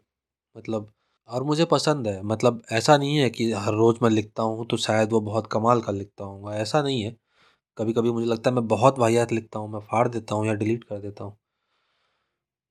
[0.58, 0.94] मतलब
[1.30, 4.78] और मुझे पसंद है। मतलब ऐसा नहीं है कि हर रोज़ मैं लिखता हूँ तो
[4.80, 7.16] शायद वो बहुत कमाल का लिखता हूँ ऐसा नहीं है।
[7.78, 10.54] कभी कभी मुझे लगता है मैं बहुत वाहियात लिखता हूँ, मैं फाड़ देता हूँ या
[10.56, 11.38] डिलीट कर देता हूँ।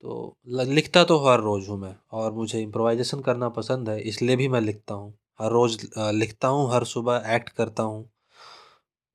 [0.03, 0.35] तो
[0.67, 4.61] लिखता तो हर रोज़ हूँ मैं और मुझे इम्प्रोवाइजेशन करना पसंद है, इसलिए भी मैं
[4.61, 5.77] लिखता हूँ। हर रोज़
[6.13, 8.09] लिखता हूँ, हर सुबह एक्ट करता हूँ।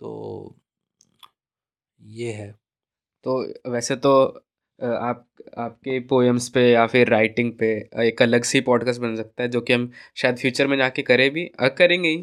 [0.00, 0.54] तो
[2.00, 2.50] ये है।
[3.26, 3.38] तो
[3.70, 4.12] वैसे तो
[4.82, 5.26] आप,
[5.58, 7.66] आपके पोएम्स पे या फिर राइटिंग पे
[8.06, 11.30] एक अलग सी पॉडकास्ट बन सकता है, जो कि हम शायद फ्यूचर में जाके करें
[11.32, 12.22] भी करेंगे ही।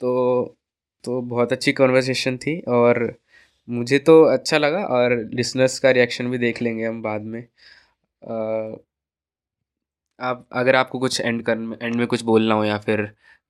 [0.00, 0.56] तो
[1.04, 3.14] तो बहुत अच्छी कन्वर्सेशन थी और
[3.68, 7.42] मुझे तो अच्छा लगा और लिसनर्स का रिएक्शन भी देख लेंगे हम बाद में।
[10.18, 13.00] आप, अगर आपको कुछ एंड कर एंड में कुछ बोलना हो या फिर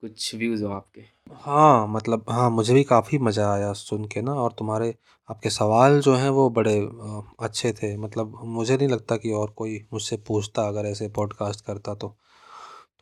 [0.04, 1.02] कुछ व्यूज़ हो आपके?
[1.34, 4.94] हाँ मतलब हाँ मुझे भी काफ़ी मज़ा आया सुन के ना और तुम्हारे
[5.28, 6.74] आपके सवाल जो हैं वो बड़े
[7.40, 11.94] अच्छे थे। मतलब मुझे नहीं लगता कि और कोई मुझसे पूछता अगर ऐसे पॉडकास्ट करता
[11.94, 12.16] तो।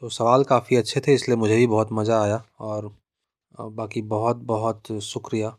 [0.00, 2.94] तो सवाल काफ़ी अच्छे थे इसलिए मुझे भी बहुत मज़ा आया और
[3.60, 5.56] बाकी बहुत बहुत शुक्रिया।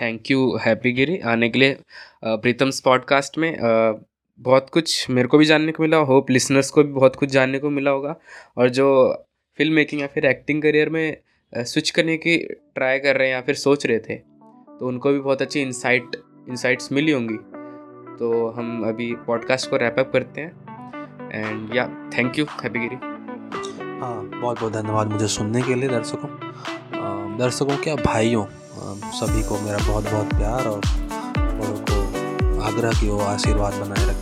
[0.00, 1.78] थैंक यू हैप्पी गिरी आने के लिए
[2.24, 3.52] प्रीतम्स पॉडकास्ट में
[4.40, 7.58] बहुत कुछ मेरे को भी जानने को मिला होप लिसनर्स को भी बहुत कुछ जानने
[7.58, 8.14] को मिला होगा
[8.58, 8.86] और जो
[9.58, 11.16] फ़िल्म मेकिंग या फिर एक्टिंग करियर में
[11.52, 12.36] स्विच करने की
[12.74, 16.16] ट्राई कर रहे हैं या फिर सोच रहे थे तो उनको भी बहुत अच्छी इंसाइट
[16.48, 17.36] इंसाइट्स मिली होंगी।
[18.18, 20.50] तो हम अभी पॉडकास्ट को रैपअप करते हैं।
[21.32, 21.86] एंड या
[22.16, 22.96] थैंक यू हैप्पी गिरी
[24.00, 26.28] हाँ बहुत बहुत धन्यवाद मुझे सुनने के लिए दर्शकों।
[27.38, 28.44] दर्शकों क्या भाइयों
[29.12, 30.80] सभी को मेरा बहुत बहुत प्यार और
[31.38, 34.13] बड़ों को आग्रह की वो आशीर्वाद बनाए रखें।